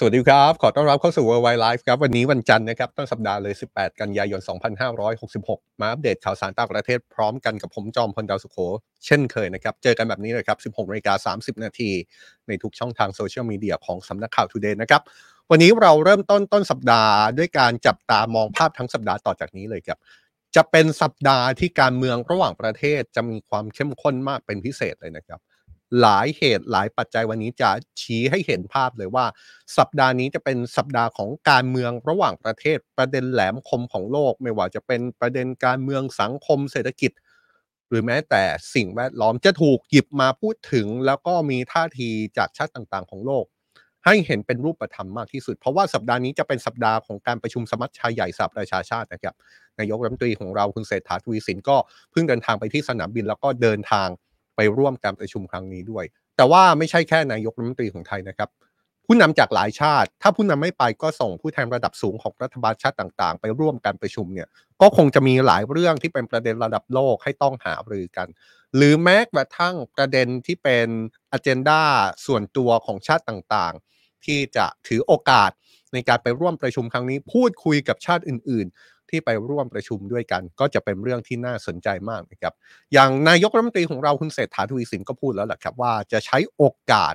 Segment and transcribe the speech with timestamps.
[0.00, 4.40] สวัสดีครับ ขอต้อนรับเข้าสู่ Worldwide Life ครับ วันนี้วันจันทร์นะครับ ต้นสัปดาห์เลย 18 กันยายน
[5.10, 8.56] 2566 มาอัปเดตข่าวสารต่างประเทศพร้อมกันกับผมจอมพลดาวสุโข
[9.06, 11.90] เช่นเคยนะครับ เจอกันแบบนี้เลยครับ 16นาฬิกา30 นาที
[12.48, 15.02] ในทุกช่องทางโซเชียลมีเดียของสำนักข่าว Today นะครับ
[15.50, 19.98] วันนี้เราเริ่มต้นต้นสัปดาห์ด้วยการจับตามองภาพทั้งสัปดาห์ต่อจากนี้เลยครับ
[20.56, 25.40] จะเป็นสัปดาห์ที่การเมืองระหว่างประเทศจะมีความเข้มข้นมากเป็นพิเศษเลยนะครับ
[26.00, 29.26] หลายเหตุหลายปัจจัยวันนี้จะชี้ให้เห็นภาพเลยว่า
[29.78, 37.12] สัปดาห์นี้จะเป็นสัปดาห์ของการเมืองระหว่างประเทศประเด็นแหลมคมของโลก ไม่ว่าจะเป็นประเด็นการเมืองสังคมเศรษฐกิจ
[37.88, 38.42] หรือแม้แต่
[38.74, 43.44] สิ่งแวดล้อมจะถูกหยิบมาพูดถึง แล้วก็มีท่าทีจากชาติต่างๆ ของโลก
[44.06, 49.34] ให้เห็นเป็นรูปธรรมมากที่สุด เพราะว่าสัปดาห์นี้จะเป็นสัปดาห์ของการประชุมสมัชชาใหญ่สหประชาชาตินะครับ
[49.78, 51.76] นายกรัฐมนตรีของเราคุณเศรษฐาทวีสินก็
[52.10, 54.08] เพิ่งเดินทางไปที่สนามบินแล้วก็เดินทาง
[54.58, 56.04] ไปร่วมการประชุมครั้งนี้ด้วย
[56.36, 58.48] แต่ว่าไม่ใช่แค่นายกรัฐมนตรีของไทยนะครับ
[59.06, 64.48] ผู้นำจากหลายชาติ ถ้าผู้นำไม่ไปก็ส่งผู้แทนระดับสูงของรัฐบาลชาติต่างๆ ไปร่วมการประชุมเนี่ย
[64.80, 68.28] ก็คงจะมีหลายเรื่องที่เป็นประเด็นระดับโลกให้ต้องหารือกัน
[68.76, 70.88] หรือแม้กระทั่งประเด็นที่เป็น
[71.32, 71.82] อ g e n d a
[72.26, 75.50] ส่วนตัวของชาติต่างๆ ที่จะถือโอกาส
[75.92, 82.54] ในการไปร่วมประชุมครั้งนี้ พูดคุยกับชาติอื่นๆ ที่ไปร่วมประชุมด้วยกัน ก็จะเป็นเรื่องที่น่าสนใจมากนะครับ
[82.92, 87.14] อย่างนายกรัฐมนตรีของเราคุณเศรษฐาทวีสินก็พูดแล้วแหละครับว่าจะใช้โอกาส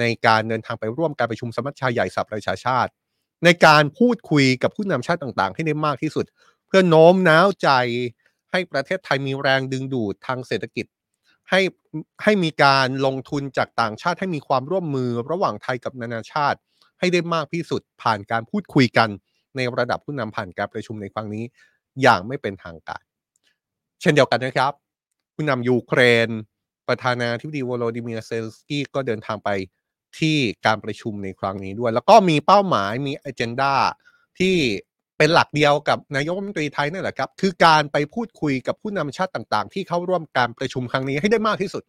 [0.00, 2.90] ในการเดินทางไปร่วมการประชุมสมัชชาใหญ่สหประชาชาติ
[3.44, 6.24] ในการพูดคุยกับผู้นำชาติต่างๆ ให้ได้มากที่สุด
[6.66, 7.68] เพื่อโน้มน้าวใจ
[8.50, 10.86] ให้ประเทศไทยมีแรงดึงดูดทางเศรษฐกิจ
[11.50, 11.60] ให้
[12.22, 16.58] ให้มีการลงทุนจากต่างชาติให้มีความร่วมมือระหว่างไทยกับนานาชาติ
[16.98, 19.08] ให้ได้มากที่สุดผ่านการพูดคุยกัน
[19.56, 21.44] ในระดับผู้นำผ่านการประชุมในครั้งนี้
[22.02, 23.02] อย่างไม่เป็นทางการ
[24.00, 24.72] เช่นเดียวกันนะครับ
[25.34, 26.28] ผู้นำยูเครน
[26.88, 29.50] ประธานาธิบดีวโลดิเมียร์เซลสกี้ก็เดินทางไป
[30.18, 33.72] ที่การประชุมในครั้งนี้ด้วย แล้วก็มีเป้าหมายมีอ g e n d a
[34.38, 34.54] ที่
[35.18, 41.82] เป็นหลักเดียวกับนายกรัฐมนตรีไทยนั่นแหละครับ คือการไปพูดคุยกับผู้นำชาติต่างๆ ที่เข้าร่วมการประชุมครั้งนี้ให้ได้มากที่สุด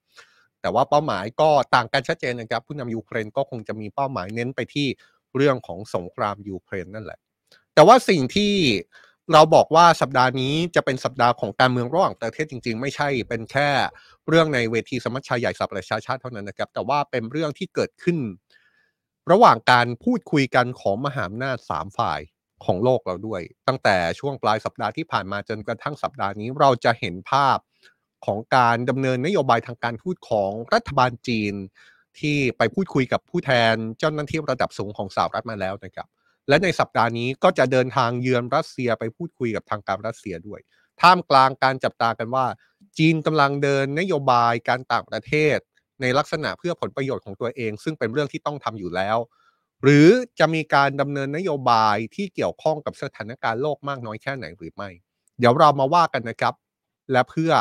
[0.61, 4.87] แต่ว่าเป้าหมายก็ต่างกันชัดเจนนะครับ ผู้นำยูเครนก็คงจะมีเป้าหมายเน้นไปที่
[5.35, 7.19] เรื่องของสงครามยูเครนนั่นแหละ
[7.75, 8.53] แต่ว่าสิ่งที่
[9.33, 13.69] เราบอกว่าสัปดาห์นี้จะเป็นสัปดาห์ของการเมืองระหว่างประเทศจริง ๆ ไม่ใช่เป็นแค่
[14.27, 18.17] เรื่องในเวทีสมัชชาใหญ่สหประชาชาติเท่านั้นนะครับ แต่ว่าเป็นเรื่องที่เกิดขึ้น
[19.31, 22.19] ระหว่างการพูดคุยกันของมหาอำนาจสามฝ่าย
[22.65, 27.57] ของโลกเราด้วย ตั้งแต่ช่วงปลายสัปดาห์ที่ผ่านมาจนกระทั่งสัปดาห์นี้เราจะเห็นภาพ
[28.25, 31.53] ของการดำเนินนโยบายทางการทูตของรัฐบาลจีน
[32.19, 36.07] ที่ไปพูดคุยกับผู้แทนเจ้าหน้าที่ระดับสูงของสหรัฐมาแล้วนะครับ
[36.49, 40.59] และในสัปดาห์นี้ก็จะเดินทางเยือนรัสเซียไปพูดคุยกับทางการรัสเซียด้วย
[41.01, 42.45] ท่ามกลางการจับตากันว่า
[42.97, 45.57] จีนกำลังเดินนโยบายการต่างประเทศ
[46.01, 49.17] ในลักษณะเพื่อผลประโยชน์ของตัวเอง ซึ่งเป็นเรื่องที่ต้องทำอยู่แล้ว
[49.83, 50.07] หรือ
[50.39, 54.89] จะมีการดำเนินนโยบายที่เกี่ยวข้องกับสถานการณ์โลกมากน้อยแค่ไหนหรือไม่
[55.39, 56.53] เดี๋ยวเรามาว่ากันนะครับ
[57.11, 57.51] และเพื่อ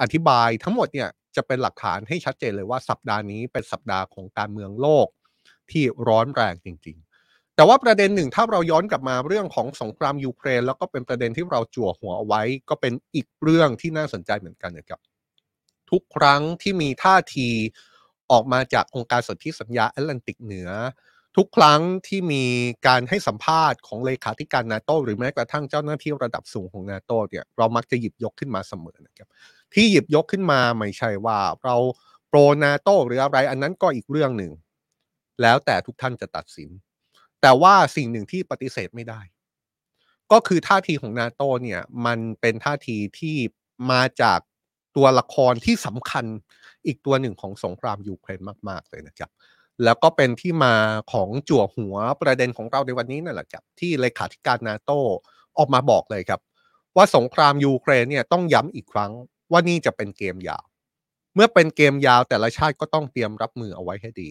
[0.00, 5.06] อธิบายทั้งหมดเนี่ยจะเป็นหลักฐานให้ชัดเจนเลยว่าสัปดาห์นี้เป็นสัปดาห์ของการเมืองโลก
[5.70, 7.07] ที่ร้อนแรงจริงๆ
[7.58, 15.00] แต่ว่าประเด็นหนึ่งถ้าเราย้อนกลับมาเรื่องของสงครามยูเครน แล้วก็เป็นประเด็นที่เราจั่วหัวเอาไว้ ก็เป็นอีกเรื่องที่น่าสนใจเหมือนกันนะครับ
[15.90, 17.48] ทุกครั้งที่มีท่าที
[18.30, 20.70] ออกมาจากองค์การสนธิสัญญาแอตแลนติกเหนือ
[21.36, 22.44] ทุกครั้งที่มี
[22.86, 29.28] การให้สัมภาษณ์ของเลขาธิการนาโตหรือแม้กระทั่งเจ้าหน้าที่ระดับสูงของนาโตเนี่ยเรามักจะหยิบยกขึ้นมาเสมอนะครับ
[29.74, 31.76] ที่หยิบยกขึ้นมาไม่ใช่ว่าเรา
[32.28, 34.52] โปรนาโตหรืออะไรอันนั้นก็อีกเรื่องหนึ่ง
[35.42, 36.70] แล้วแต่ทุกท่านจะตัดสิน
[37.40, 39.20] แต่ว่าสิ่งหนึ่งที่ปฏิเสธไม่ได้
[40.32, 43.36] ก็คือท่าทีของนาโตเนี่ยมันเป็นท่าทีที่
[43.90, 44.40] มาจาก
[44.96, 46.24] ตัวละครที่สำคัญ
[46.86, 49.30] อีกตัวหนึ่งของสงครามยูเครนมาก ๆ เลยนะครับ
[49.84, 50.74] แล้วก็เป็นที่มา
[51.12, 54.90] ของจั่วหัวประเด็นของเราในวันนี้นั่นแหละครับ ที่เลขาธิการนาโต
[55.58, 56.40] ออกมาบอกเลยครับ
[56.96, 59.12] ว่าสงครามยูเครนเนี่ยต้องย้ำอีกครั้ง
[59.50, 60.64] ว่านี่จะเป็นเกมยาว
[61.34, 64.30] เมื่อเป็นเกมยาวแต่ละชาติก็ต้องเตรียมรับมือเอาไว้ให้ดี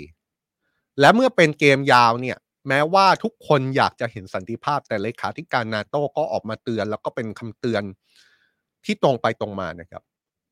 [0.99, 7.83] และเมื่อเป็นเกมยาวเนี่ย แม้ว่าทุกคนอยากจะเห็นสันติภาพแต่เลขาธิการนาโต้ก็ออกมาเตือน แล้วก็เป็นคำเตือน
[8.85, 10.03] ที่ตรงไปตรงมานะครับ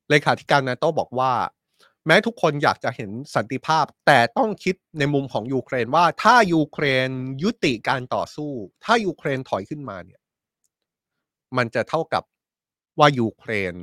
[0.09, 1.33] เลขาธิการนาโต้บอกว่า
[2.07, 7.09] แม้ทุกคนอยากจะเห็นสันติภาพ แต่ต้องคิดในมุมของยูเครนว่าถ้ายูเครน
[7.44, 8.51] ยุติการต่อสู้
[8.83, 10.21] ถ้ายูเครนถอยขึ้นมาเนี่ย
[11.57, 12.23] มันจะเท่ากับ
[13.00, 13.73] ว่ายูเครน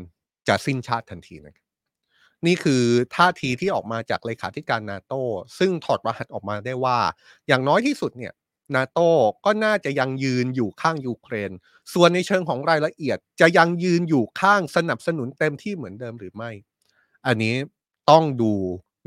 [0.48, 1.61] จะสิ้นชาติทันทีนะครับ
[2.46, 2.82] นี่คือ
[3.16, 5.14] ท่าทีที่ออกมาจากเลขาธิการนาโต
[5.58, 6.98] ซึ่งถอดรหัสออกมาได้ว่า
[7.48, 8.32] อย่างน้อยที่สุดเนี่ย
[8.76, 8.98] นาโต
[9.44, 11.50] ก็น่าจะยังยืนอยู่ข้างยูเครน
[11.94, 16.50] ส่วนในเชิงของรายละเอียดจะยังยืนอยู่ข้างสนับสนุนเต็มที่เหมือนเดิมหรือไม่
[17.26, 17.54] อันนี้
[18.10, 18.52] ต้องดู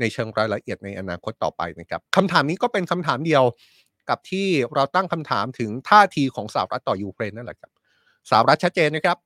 [0.00, 3.44] ในเชิงรายละเอียดในอนาคตต่อไปนะครับคำถามนี้ก็เป็นคำถามเดียว
[4.08, 7.70] กับที่เราตั้งคำถามถึงท่าทีของสหรัฐต่อยูเครนนั่นแหละครับ
[8.30, 9.16] สหรัฐชัดเจนนะครับ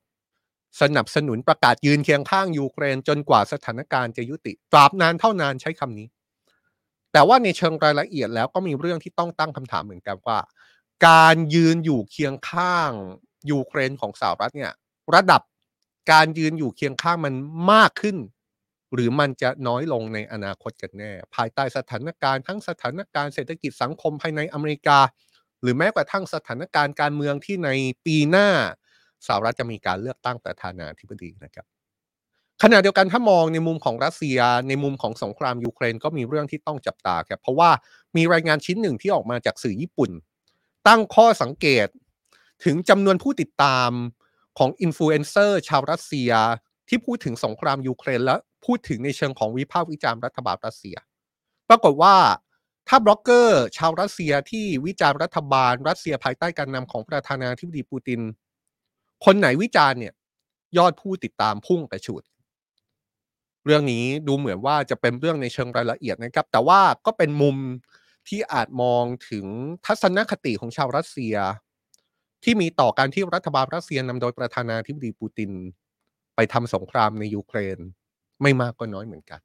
[0.81, 6.07] สนับสนุนประกาศยืนเคียงข้างยูเครนจนกว่าสถานการณ์จะยุติตราบนานเท่านานใช้คำนี้
[7.11, 10.39] แต่ว่าในเชิงรายละเอียดแล้วก็มีเรื่องที่ต้องตั้งคำถามเหมือนกันว่า
[11.07, 12.91] การยืนอยู่เคียงข้าง
[13.51, 14.71] ยูเครนของสหรัฐเนี่ย
[15.15, 15.41] ระดับ
[16.11, 17.33] การยืนอยู่เคียงข้างมัน
[17.71, 18.17] มากขึ้น
[18.93, 24.99] หรือมันจะน้อยลงในอนาคตกันแน่ ภายใต้สถานการณ์ทั้งสถานการณ์เศรษฐกิจสังคมภายในอเมริกา
[25.61, 27.69] หรือแม้กระทั่งสถานการณ์การเมืองที่ใน
[28.05, 28.49] ปีหน้า
[29.27, 31.65] สหรัฐจะมีการเลือกตั้งประธานาธิบดีนะครับ
[32.63, 37.69] ขณะเดียวกันถ้ามองในมุมของรัสเซีย ในมุมของสงครามยูเครนก็มีเรื่องที่ต้องจับตาครับเพราะว่า
[38.15, 40.11] มีรายงานชิ้นหนึ่งที่ออกมาจากสื่อญี่ปุ่น
[40.87, 41.87] ตั้งข้อสังเกต
[42.65, 43.91] ถึงจำนวนผู้ติดตาม
[44.57, 46.31] ของอินฟลูเอนเซอร์ชาวรัสเซีย
[46.89, 48.35] ที่พูดถึงสงครามยูเครนและ
[48.65, 50.97] พูดถึงในเชิงของวิพากษ์วิจารณ์รัฐบาลรัสเซีย
[51.69, 52.15] ปรากฏว่า
[52.87, 58.21] ถ้าบล็อกเกอร์ ชาวรัสเซียที่วิจารณ์รัฐบาลรัสเซียภายใต้การนำของประธานาธิบดีปูติน
[59.25, 60.13] คนไหนวิจารณ์เนี่ย
[60.77, 62.23] ยอดผู้ติดตามพุ่งกระฉูด
[63.65, 67.57] เรื่องนี้ดูเหมือนว่าจะเป็นเรื่องในเชิงรายละเอียดนะครับ แต่ว่าก็เป็นมุม
[68.27, 69.45] ที่อาจมองถึง
[69.85, 71.35] ทัศนคติของชาวรัสเซีย
[72.43, 75.51] ที่มีต่อการที่รัฐบาลรัสเซียนำโดยประธานาธิบดีปูติน
[76.35, 77.77] ไปทำสงครามในยูเครน
[78.41, 79.39] ไม่มากก็น้อยเหมือนกัน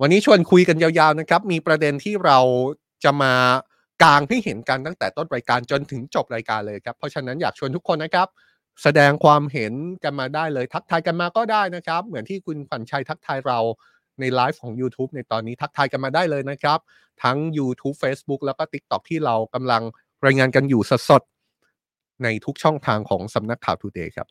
[0.00, 2.38] วันนี้ชวนคุยกันยาวๆนะครับ มีประเด็นที่เรา
[3.04, 3.34] จะมา
[4.02, 8.28] กางให้เห็นกันตั้งแต่ต้นรายการจนถึงจบรายการเลยครับ เพราะฉะนั้นอยากชวนทุกคนนะครับ
[8.82, 9.72] แสดงความเห็น
[10.04, 13.58] กันมาได้เลยทักทายกันมาก็ได้นะครับ เหมือนที่คุณขวัญชัยทักทายเรา
[14.20, 16.78] ในไลฟ์ของ YouTube ในตอนนี้ทักทายกันมาได้เลยนะครับ
[17.22, 19.82] ทั้ง YouTube Facebook แล้วก็ TikTok ที่เรากำลัง
[20.24, 21.22] รายงานกันอยู่สด
[22.24, 24.28] ในทุกช่องทางของสำนักข่าวทูเดย์ครับ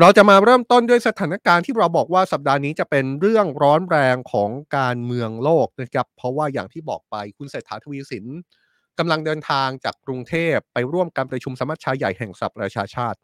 [0.00, 8.26] เราจะมาเริ่มต้นด้วยสถานการณ์ที่เราบอกว่าสัปดาห์นี้จะเป็นเรื่องร้อนแรงของการเมืองโลกนะครับ เพราะว่าอย่างที่บอกไปคุณเศรษฐาทวีสิน
[8.98, 13.18] กำลังเดินทางจากกรุงเทพไปร่วมการประชุมสมัชชาใหญ่แห่งสหประชาชาติ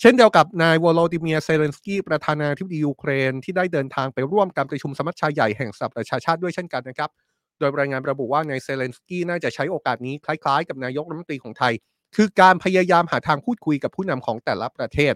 [0.00, 7.10] เช่นเดียวกับนายวโลดิเมียเซเลนสกี้ประธานาธิบดียูเครน ที่ได้เดินทางไปร่วมการประชุมสมัชชาใหญ่แห่งสหประชาชาติด้วยเช่นกันนะครับ
[7.58, 11.72] โดยรายงานระบุว่านายเซเลนสกี้น่าจะใช้โอกาสนี้คล้ายๆ กับนายกรัฐมนตรีของไทย
[12.16, 15.14] คือการพยายามหาทางพูดคุยกับผู้นำของแต่ละประเทศ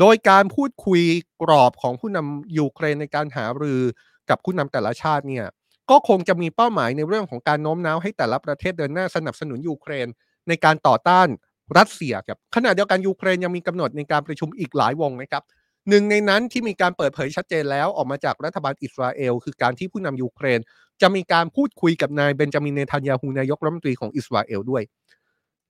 [0.00, 1.02] โดยการพูดคุย
[1.42, 3.82] กรอบของผู้นำยูเครนในการหารือ
[4.30, 5.46] กับผู้นำแต่ละชาติเนี่ย
[5.90, 10.06] ก็คงจะมีเป้าหมายในเรื่องของการโน้มน้าวให้แต่ละประเทศเดินหน้าสนับสนุนยูเครน
[10.48, 11.28] ในการต่อต้าน
[11.78, 15.42] รัสเซียครับขณะเดียวกันยูเครนยังมีกำหนดในการประชุมอีกหลายวงนะครับ
[15.88, 20.60] หนึ่งในนั้นที่มีการเปิดเผยชัดเจนแล้วออกมาจากรัฐบาลอิสราเอล คือการที่ผู้นำยูเครน
[21.02, 24.82] จะมีการพูดคุยกับนายเบนจามินเนทันยาฮูนายกรัฐมนตรีของอิสราเอลด้วย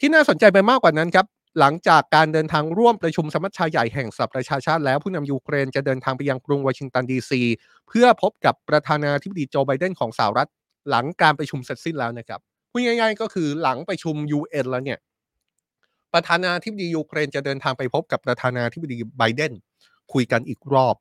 [0.00, 1.26] ที่น่าสนใจไปมากกว่านั้นครับ
[1.60, 7.42] หลังจากการเดินทางร่วมประชุมสมัชชาใหญ่แห่งสหประชาชาติแล้วผู้นำยูเครนจะเดินทางไปยังกรุงวอชิงตันดีซี
[7.88, 10.48] เพื่อพบกับประธานาธิบดีโจไบเดนของสหรัฐ
[10.90, 12.40] หลังการประชุมเสร็จสิ้นแล้วนะครับ
[12.70, 14.98] พูดง่ายๆก็คือหลังประชุม UN แล้วเนี่ย
[16.16, 19.52] ประธานาธิบดียูเครนจะเดินทางไปพบกับประธานาธิบดีไบเดน
[20.12, 20.96] คุยกันอีกรอบ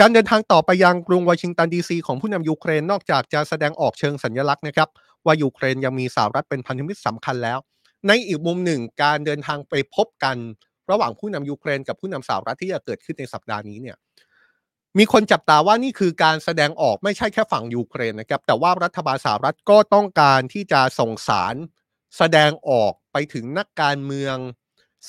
[0.00, 4.88] การเดินทางต่อไปยังกรุงวอชิงตันดีซีของผู้นำยูเครนนอกจากจะแสดงออกเชิงสัญลักษณ์นะครับ
[5.26, 7.58] ว่ายูเครนยังมีสหรัฐเป็นพันธมิตรสำคัญแล้ว
[8.06, 10.36] ในอีกมุมหนึ่งการเดินทางไปพบกัน
[10.90, 13.96] ระหว่างผู้นำยูเครนกับผู้นำสหรัฐที่จะเกิดขึ้นในสัปดาห์นี้เนี่ย
[14.98, 21.54] มีคนจับตาว่านี่คือการแสดงออกไม่ใช่แค่ฝั่งยูเครนนะครับ แต่ว่ารัฐบาลสหรัฐก็ต้องการที่จะส่งสาร
[22.16, 24.36] แสดงออกไปถึงนักการเมือง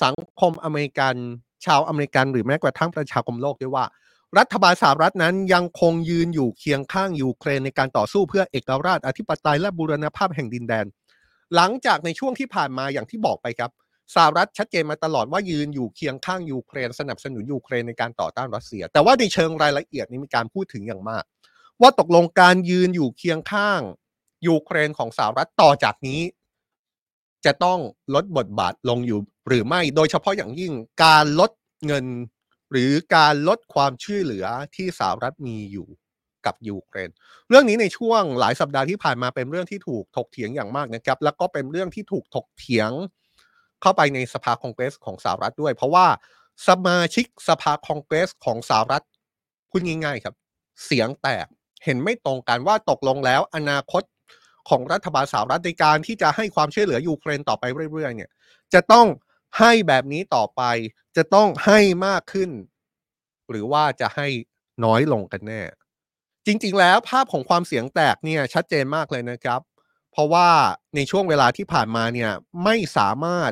[0.03, 1.15] สังคมอเมริกัน
[1.65, 3.86] ชาวอเมริกันหรือแม้กระทั่งประชาคมโลกด้วยว่า
[4.38, 10.86] รัฐบาลสหรัฐนั้นยังคงยืนอยู่เคียงข้างยูเครนในการต่อสู้เพื่อเอกราชอธิปไตยและบูรณภาพแห่งดินแดน
[11.55, 13.71] หลังจากในช่วงที่ผ่านมาอย่างที่บอกไปครับ
[14.15, 21.24] สหรัฐชัดเจนมาตลอดว่ายืนอยู่เคียงข้างยูเครนสนับสนุนยูเครนในการต่อต้านรัสเซีย แต่ว่าในเชิงรายละเอียดนี้มีการพูดถึงอย่างมาก
[21.81, 23.81] ว่าตกลงการยืนอยู่เคียงข้าง
[24.48, 26.21] ยูเครนของสหรัฐต่อจากนี้
[27.45, 27.79] จะต้อง
[28.15, 31.51] ลดบทบาทลงอยู่ หรือไม่โดยเฉพาะอย่างยิ่งการลด
[31.86, 32.05] เงิน
[32.71, 34.45] หรือการลดความช่วยเหลือ
[34.75, 35.88] ที่สหรัฐมีอยู่
[36.45, 37.10] กับยูเครน
[37.50, 42.91] เรื่องนี้ในช่วงหลายสัปดาห์ที่ผ่านมาเป็นเรื่องที่ถูกถกเถียงอย่างมากนะครับ แล้วก็เป็นเรื่องที่ถูกถกเถียง
[43.81, 46.07] เข้าไปในสภาคองเกรสของสหรัฐด้วย เพราะว่า
[46.67, 49.03] สมาชิกสภาคองเกรสของสหรัฐ
[49.69, 50.36] พูดง่ายๆครับ
[50.86, 51.48] เสียงแตก
[51.83, 54.03] เห็นไม่ตรงกันว่าตกลงแล้วอนาคต
[54.69, 58.29] ของรัฐบาลสหรัฐในการที่จะให้ความช่วยเหลือยูเครนต่อไปเรื่อยๆเนี่ย
[58.74, 59.05] จะต้อง
[59.60, 60.62] ให้แบบนี้ต่อไป
[61.15, 62.50] จะต้องให้มากขึ้น
[63.50, 64.27] หรือว่าจะให้
[64.86, 65.62] น้อยลงกันแน่
[66.46, 69.62] จริง ๆ แล้วภาพของความเสียงแตกเนี่ยชัดเจนมากเลยนะครับ
[70.12, 70.48] เพราะว่า
[70.96, 72.31] ในช่วงเวลาที่ผ่านมาเนี่ย
[72.63, 73.51] ไม่สามารถ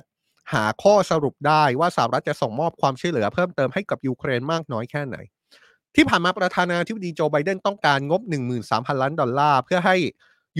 [0.53, 5.17] หาข้อสรุปได้ว่าสหรัฐจะส่งมอบความช่วยเหลือเพิ่มเติมให้กับยูเครนมากน้อยแค่ไหน
[5.95, 8.21] ที่ผ่านมาประธานาธิบดีโจไบเดนต้องการงบ
[8.61, 9.97] 13,000 ล้านดอลลาร์เพื่อให้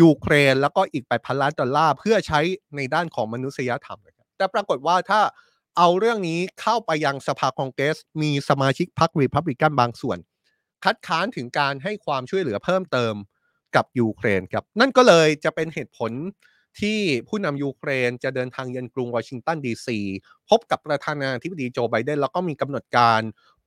[0.01, 2.39] ยูเครนแล้วก็อีก 8,000 ล้านดอลลาร์เพื่อใช้
[2.75, 5.22] ในด้านของมนุษยธรรมนะ แต่ปรากฏว่าถ้า
[5.77, 10.17] เอาเรื่องนี้เข้าไปยังสภาคองเกรส มีสมาชิกพรรครีพับลิกันบางส่วน
[10.84, 13.15] คัดค้านถึงการให้ความช่วยเหลือเพิ่มเติม
[13.75, 16.12] กับยูเครนครับ นั่นก็เลยจะเป็นเหตุผล
[16.79, 20.00] ที่ผู้นำยูเครนจะเดินทางเยือนกรุงวอชิงตันดีซี
[20.50, 23.22] พบกับประธานาธิบดีโจไบเดนแล้วก็มีกำหนดการ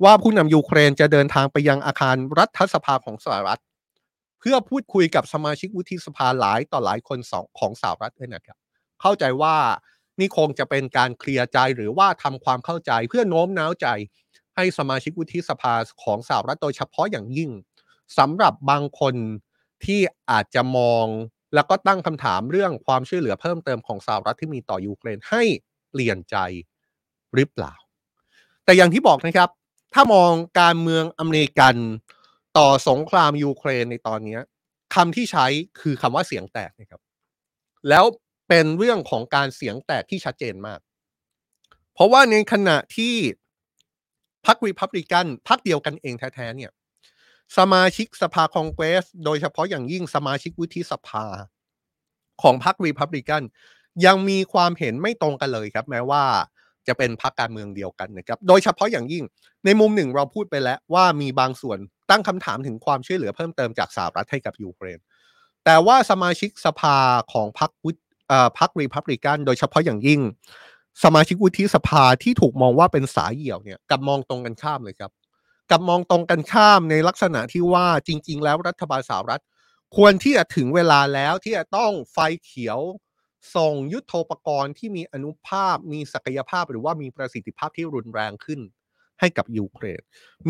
[0.05, 3.61] ว่าผู้นำยูเครนจะเดินทางไปยังอาคารรัฐสภาของสหรัฐ
[4.41, 8.57] เพื่อพูดคุยกับสมาชิกวุฒิสภาหลายต่อหลายคนสองของสหรัฐด้วยนะครับ
[9.01, 9.57] เข้าใจว่า
[10.21, 13.87] นี่คงจะเป็นการเคลียร์ใจหรือว่าทำความเข้าใจเพื่อโน้มน้าวใจ
[14.57, 17.51] ให้สมาชิกวุฒิสภาของสหรัฐโดยเฉพาะอย่างยิ่ง
[18.19, 19.15] สำหรับบางคน
[19.85, 20.01] ที่
[20.31, 21.07] อาจจะมอง
[21.55, 25.43] แล้วก็ตั้งคำถามเรื่องความช่วยเหลือเพิ่มเติมของสหรัฐที่มีต่อยูเครนให้
[25.91, 26.37] เปลี่ยนใจ
[27.35, 27.75] หรือเปล่า
[28.65, 29.51] แต่อย่างที่บอกนะครับ
[29.95, 31.77] ถ้ามองการเมืองอเมริกัน
[32.59, 34.39] ต่อสงครามยูเครนในตอนนี้
[34.95, 35.47] คำที่ใช้
[35.81, 37.01] คือคำว่าเสียงแตกนะครับ
[37.89, 38.05] แล้ว
[38.55, 40.81] เป็นเรื่องของการเสียงแตกที่ชัดเจนมาก
[41.95, 43.15] เพราะว่าในขณะที่
[44.47, 46.73] พรรครีพับลิกันพรรคเดียวกันเองแท้ๆเนี่ย
[47.59, 51.27] สมาชิกสภาคองเกรส โดยเฉพาะอย่างยิ่งสมาชิกวุฒิสภา
[52.43, 53.43] ของพรรครีพับลิกัน
[54.07, 56.25] ยังมีความเห็นไม่ตรงกันเลยครับ แม้ว่า
[56.89, 59.25] จะเป็นพรรคการเมืองเดียวกันนะครับ โดยเฉพาะอย่างยิ่ง
[59.65, 61.79] ในมุมหนึ่งเราพูดไปแล้วว่ามีบางส่วน
[62.11, 64.99] ตั้งคำถามถึงความช่วยเหลือเพิ่มเติมจากสหรัฐให้กับยูเครน
[65.65, 66.97] แต่ว่าสมาชิกสภา
[67.33, 67.97] ของพรรควุฒ
[68.59, 70.21] พรรครีพับลิกันโดยเฉพาะอย่างยิ่ง
[71.05, 75.11] สมาชิกวุฒิสภาที่ถูกมองว่าเป็นสายเหี่ยวเนี่ยกับมองตรงกันข้ามเลยครับ
[75.71, 79.43] กับมองตรงกันข้ามในลักษณะที่ว่าจริง ๆ แล้วรัฐบาลสหรัฐ
[79.97, 82.79] ควรที่จะถึงเวลาแล้วที่จะต้องไฟเขียว
[83.57, 88.61] ส่งยุทโธปกรณ์ที่มีอนุภาพมีศักยภาพหรือว่ามีประสิทธิภาพที่รุนแรงขึ้น
[89.21, 90.01] ให้กับยูเครน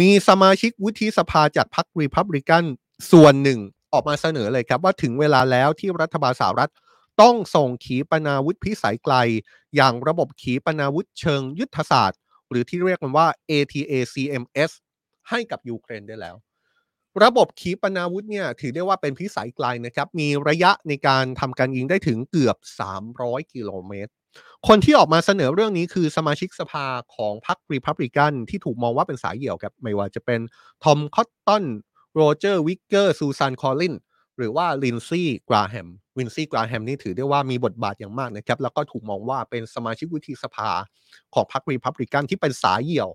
[0.01, 2.65] มีสมาชิกวุฒิสภาจากพรรครีพับลิกัน
[3.13, 3.61] ส่วนหนึ่ง
[3.93, 6.71] ออกมาเสนอเลยครับว่าถึงเวลาแล้วที่รัฐบาลสหรัฐ
[7.21, 9.15] ต้องส่งขีปนาวุธพิสัยไกล
[9.77, 14.71] อย่างระบบขีปนาวุธเชิงยุทธศาสตร์ หรือที่เรียกกันว่า ATACMS
[15.29, 16.37] ให้กับยูเครนได้แล้ว
[17.25, 22.57] ระบบขีปนาวุธเนี่ยถือได้ว่าเป็นพิสัยไกลนะครับ มีระยะในการทำการยิงได้ถึงเกือบ
[23.05, 24.13] 300 กิโลเมตร
[24.69, 30.41] คนที่ออกมาเสนอเรื่องนี้คือสมาชิกสภาของพรรครีพับลิกันที่ถูกมองว่าเป็นสายเหี่ยวครับไม่ว่าจะเป็น
[30.85, 31.65] ทอมคอตตัน
[32.15, 33.95] โรเจอร์วิกเกอร์ซูซานคอลลิน
[34.37, 35.89] หรือว่าลินซี่กราแฮม
[36.19, 40.71] ลินซี่กราแฮมนี่ถือได้ว่ามีบทบาทอย่างมากนะครับ แล้วก็ถูกมองว่าเป็นสมาชิกวุฒิสภา
[41.35, 43.09] ของพรรครีพับลิกันที่เป็นสายเหี่ยว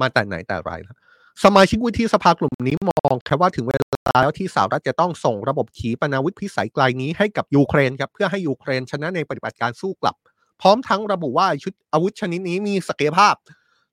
[0.00, 0.96] มาแต่ไหนแต่ไรแล้ว
[1.44, 10.16] สมาชิกวุฒิสภากลุ่มนี้มองแค่ว่าถึงเวลาแล้วที่สหรัฐจะต้องส่งระบบขีปนาวุธพิสัยไกลนี้ให้กับยูเครนครับเพื่อให้ยูเครนชนะในปฏิบัติการสู้กลับ
[10.60, 13.34] พร้อมทั้งระบุว่าชุดอาวุธชนิดนี้มีศักยภาพ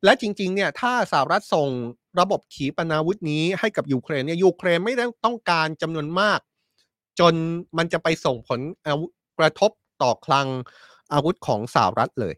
[0.03, 1.69] และจริงๆเนี่ยถ้าสหรัฐส่ง
[2.19, 6.39] ระบบขีปนาวุธนี้ให้กับยูเครนเนี่ยยูเครนไม่ได้ต้องการจำนวนมาก
[7.19, 7.33] จน
[7.77, 8.59] มันจะไปส่งผล
[9.39, 9.71] กระทบ
[10.01, 10.47] ต่อคลัง
[11.13, 12.35] อาวุธของสหรัฐเลย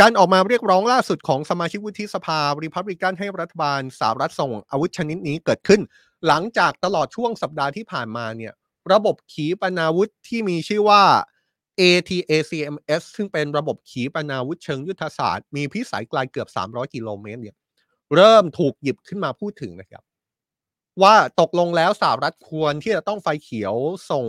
[0.00, 5.80] การออกมาเรียกร้องล่าสุดของสมาชิกวุฒิสภาริพับลิกันให้รัฐบาลสหรัฐส่งอาวุธชนิดนี้เกิดขึ้น
[6.26, 8.52] หลังจากตลอดช่วงสัปดาห์ที่ผ่านมาเนี่ย
[8.92, 11.02] ระบบขีปนาวุธที่มีชื่อว่า
[11.80, 17.56] ATACMS ซึ่งเป็นระบบขีปนาวุธเชิงยุทธศาสตร์ มีพิสัยไกลเกือบ 300 กิโลเมตรเนี่ย
[18.14, 20.02] เริ่มถูกหยิบขึ้นมาพูดถึงนะครับ
[21.02, 23.74] ว่าตกลงแล้วสหรัฐควรที่จะต้องไฟเขียว
[24.10, 24.26] ส่ง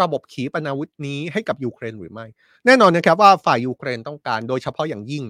[0.00, 2.26] ระบบขีปนาวุธนี้ให้กับยูเครนหรือไม่
[2.66, 5.24] แน่นอนนะครับว่าฝ่ายยูเครนต้องการโดยเฉพาะอย่างยิ่ง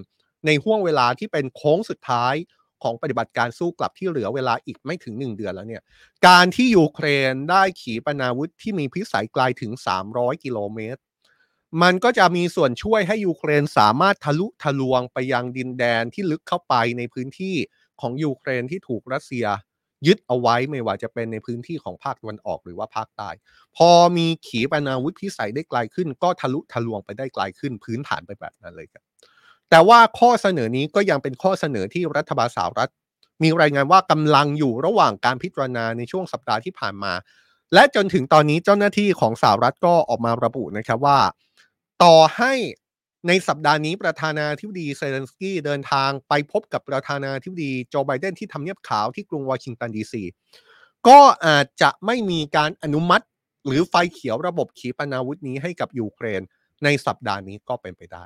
[0.45, 2.35] ในห้วงเวลาที่เป็นโค้งสุดท้าย
[2.83, 5.83] ของปฏิบัติการสู้กลับที่เหลือเวลาอีกไม่ถึง 1 เดือนแล้วเนี่ย
[6.27, 9.71] การที่ยูเครนได้ขีปนาวุธที่มีพิสัยไกลถึง
[10.07, 11.01] 300 กิโลเมตร
[11.81, 17.55] มันก็จะมีส่วนช่วยให้ยูเครนสามารถทะลุทะลวงไปยังดินแดนที่ลึกเข้าไปในพื้นที่
[18.01, 19.45] ของยูเครนที่ถูกรัสเซีย
[20.07, 23.29] ยึดเอาไว้ไม่ว่าจะเป็นในพื้นที่ของภาคตะวันออกหรือว่าภาคใต้
[23.77, 29.03] พอมีขีปนาวุธพิสัยได้ไกลขึ้น ก็ทะลุทะลวงไปได้ไกลขึ้นพื้นฐานไปแบบนั้นเลยครับ
[29.69, 32.91] แต่ว่าข้อเสนอนี้ก็ยังเป็นข้อเสนอที่รัฐบาลสหรัฐ
[33.43, 37.13] มีรายงานว่ากำลังอยู่ระหว่างการพิจารณาในช่วงสัปดาห์ที่ผ่านมา
[37.73, 41.19] และจนถึงตอนนี้เจ้าหน้าที่ของสหรัฐก็ออกมาระบุนะครับว่า
[42.03, 42.53] ต่อให้
[43.27, 50.23] ในสัปดาห์นี้ประธานาธิบดีเซเลนสกี้เดินทางไปพบกับประธานาธิบดีโจไบเดนที่ทำเนียบขาวที่กรุงวอชิงตันดีซี
[51.07, 53.25] ก็อาจจะไม่มีการอนุมัติ
[53.67, 56.41] หรือไฟเขียวระบบขีปนาวุธนี้ให้กับยูเครน
[56.83, 58.23] ในสัปดาห์นี้ก็เป็นไปได้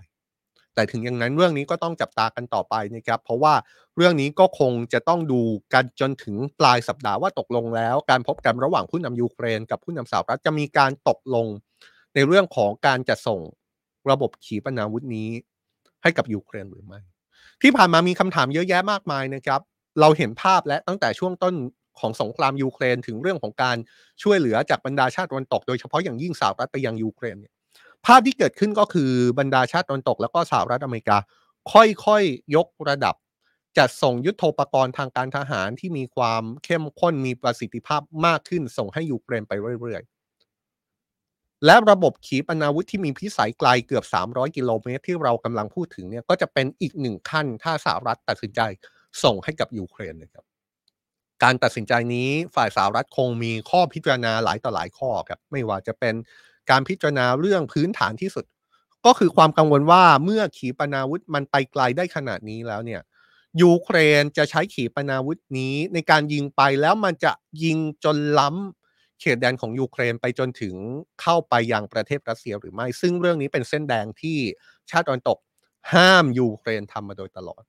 [0.74, 3.54] แต่ถึงอย่างนั้นเรื่องนี้ก็ต้องจับตากันต่อไปนะครับ เพราะว่า
[3.96, 5.42] เรื่องนี้ก็คงจะต้องดู
[5.74, 11.48] กันจนถึงปลายสัปดาห์ว่าตกลงแล้ว การพบกันระหว่างผู้นำยูเครน กับผู้นำสหรัฐจะมีการตกลง
[12.16, 13.42] ในเรื่องของการจะส่ง
[14.10, 15.30] ระบบขีปนาวุธนี้
[16.04, 17.00] ให้กับยูเครนหรือไม่
[17.62, 19.62] ที่ผ่านมามีคำถามเยอะแยะมากมายนะครับ
[20.00, 21.56] เราเห็นภาพและตั้งแต่ช่วงต้น
[22.00, 23.78] ของสงครามยูเครนถึงเรื่องของการ
[24.22, 27.54] ช่วยเหลือจากบรรดาชาติตะวันตกโดยเฉพาะอย่างยิ่งสหรัฐไปยังยูเครนเนี่ย
[28.06, 31.18] ภาพที่เกิดขึ้นก็คือบรรดาชาติตะวันตก แล้วก็สหรัฐอเมริกา
[31.72, 33.16] ค่อยๆยกระดับ
[33.78, 40.21] จัดส่งยุทโธปกรณ์ทางการทหารที่มีความเข้มข้นมีประสิทธิภาพมากขึ้นส่งให้ยูเครนไปเรื่อยๆ
[41.66, 48.62] และระบบขีปนาวุธที่มีพิสัยไกลเกือบ 300 กิโลเมตรที่เรากำลังพูดถึงเนี่ยก็จะเป็นอีกหนึ่งขั้นถ้าสหรัฐตัดสินใจ
[49.24, 50.46] ส่งให้กับยูเครนนะครับ
[51.44, 56.16] การตัดสินใจนี้ฝ่ายสหรัฐคงมีข้อพิจารณาหลายต่อหลายข้อครับไม่ว่าจะเป็น
[56.70, 58.46] การพิจารณาเรื่องพื้นฐานที่สุด
[59.06, 63.02] ก็คือความกังวลว่าเมื่อขีปนาวุธมันไปไกลได้ขนาดนี้แล้วเนี่ย
[63.62, 67.32] ยูเครนจะใช้ขีปนาวุธนี้ในการยิงไปแล้วมันจะ
[67.64, 68.81] ยิงจนล้ำ
[69.22, 70.76] เขตแดนของยูเครนไปจนถึง
[71.22, 74.38] เข้าไปยังประเทศรัสเซียหรือไม่ ซึ่งเรื่องนี้เป็นเส้นแดงที่
[74.92, 75.38] ชาติตะวันตก
[75.94, 77.64] ห้ามยูเครนทำมาโดยตลอด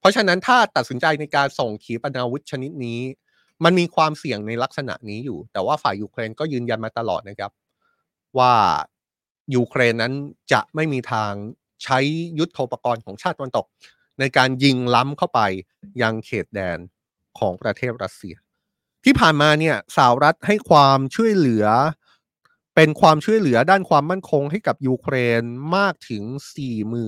[0.00, 3.00] เพราะฉะนั้นถ้าตัดสินใจในการส่งขีปนาวุธชนิดนี้
[3.64, 7.52] มันมีความเสี่ยงในลักษณะนี้อยู่ แต่ว่าฝ่ายยูเครนก็ยืนยันมาตลอดนะครับ
[8.38, 8.54] ว่า
[9.54, 10.12] ยูเครนนั้น
[10.52, 11.32] จะไม่มีทาง
[11.84, 11.98] ใช้
[12.38, 13.66] ยุทโธปกรณ์ของชาติตะวันตก
[14.20, 15.40] ในการยิงล้ำเข้าไป
[16.02, 16.78] ยังเขตแดน
[17.38, 18.34] ของประเทศรัสเซีย
[19.04, 21.66] ที่ผ่านมาเนี่ยสหรัฐให้ความช่วยเหลือ
[22.74, 25.42] เป็นความช่วยเหลือด้านความมั่นคงให้กับยูเครน
[25.76, 26.22] มากถึง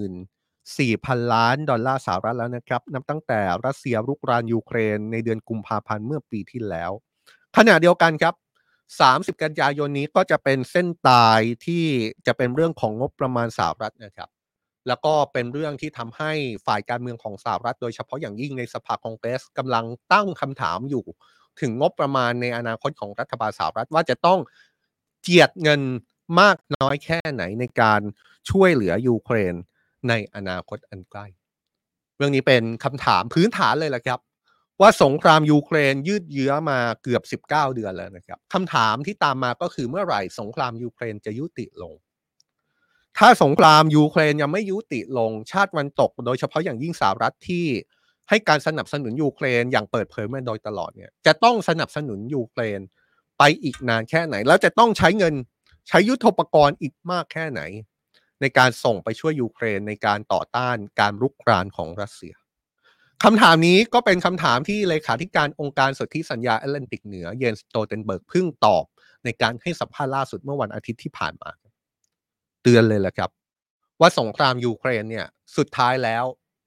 [0.05, 6.91] 44,000 ล้านดอลลาร์สหรัฐแล้วนะครับ นับตั้งแต่รัสเซียรุกรานยูเครนในเดือนกุมภาพันธ์เมื่อปีที่แล้ว
[7.57, 8.35] ขณะเดียวกันครับ
[9.35, 11.85] 30 กันยายนนี้ก็จะเป็นเส้นตายที่
[12.27, 14.29] จะเป็นเรื่องของงบประมาณสหรัฐนะครับ
[14.89, 16.33] แล้วก็เป็นเรื่องที่ทำให้
[16.67, 21.05] ฝ่ายการเมืองของสหรัฐ โดยเฉพาะอย่างยิ่งในสภาคองเกรสกำลังตั้งคำถามอยู่
[21.61, 24.39] ถึงงบประมาณในอนาคตของรัฐบาลสหรัฐว่าจะต้อง
[25.23, 25.81] เจียดเงิน
[26.41, 28.01] มากน้อยแค่ไหนในการ
[28.51, 29.55] ช่วยเหลือยูเครน
[30.09, 31.27] ในอนาคตอันใกล้
[32.17, 34.21] เรื่องนี้เป็นคำถามพื้นฐานเลยแหละครับ
[34.81, 41.95] ว่าสงครามยูเครนยืดเยื้อมาเกือบ 19 เดือนแล้วนะครับคำถามที่ตามมาก็คือเมื่อไหร่สงครามยูเครนจะยุติลง
[43.19, 47.67] ถ้าสงครามยูเครนยังไม่ยุติลง ชาติวันตก โดยเฉพาะอย่างยิ่งสหรัฐที่
[48.29, 52.81] ให้การสนับสนุนยูเครนอย่างเปิดเผยมาโดยตลอดเนี่ยจะต้องสนับสนุนยูเครน
[53.39, 55.35] ไปอีกนานแค่ไหน แล้วจะต้องใช้เงิน
[55.89, 57.61] ใช้ยุทโธปกรณ์อีกมากแค่ไหน
[58.41, 62.35] ในการส่งไปช่วยยูเครนในการต่อต้านการรุกรานของรัสเซีย
[63.25, 68.85] คำถามนี้ก็เป็นคำถามที่เลขาธิการองค์การสนธิสัญญาแอตแลนติกเหนือเยนส์ สโตลเทนเบิร์กเพิ่งตอบ
[69.25, 71.51] ในการให้สัมภาษณ์ล่าสุดเมื่อวันอาทิตย์ที่ผ่านมา
[72.63, 73.31] เตือนเลยแหละครับ
[74.01, 76.25] ว่าสงครามยูเครนเนี่ยสุดท้ายแล้ว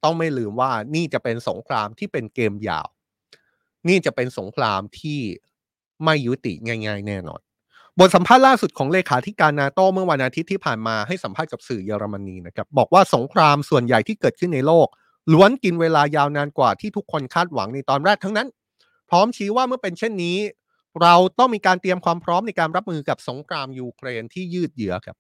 [0.08, 2.88] ต้องไม่ลืมว่านี่จะเป็นสงครามที่เป็นเกมยาว
[3.88, 5.20] นี่จะเป็นสงครามที่
[6.06, 7.42] ไม่ยุติง่าย ๆ แน่นอน
[8.00, 14.88] บทสัมภาษณ์ล่าสุดของเลขาธิการนาโตเมื่อวันอาทิตย์ที่ผ่านมาให้สัมภาษณ์กับสื่อเยอรมนีนะครับบอกว่าสงครามส่วนใหญ่ที่เกิดขึ้นในโลก
[15.34, 18.48] ล้วนกินเวลายาวนานกว่าที่ทุกคนคาดหวังในตอนแรกทั้งนั้น
[19.10, 20.38] พร้อมชี้ว่าเมื่อเป็นเช่นนี้
[21.02, 25.18] เราต้องมีการเตรียมความพร้อมในการรับมือกับสงครามยูเครนที่ยืดเยื้อครับ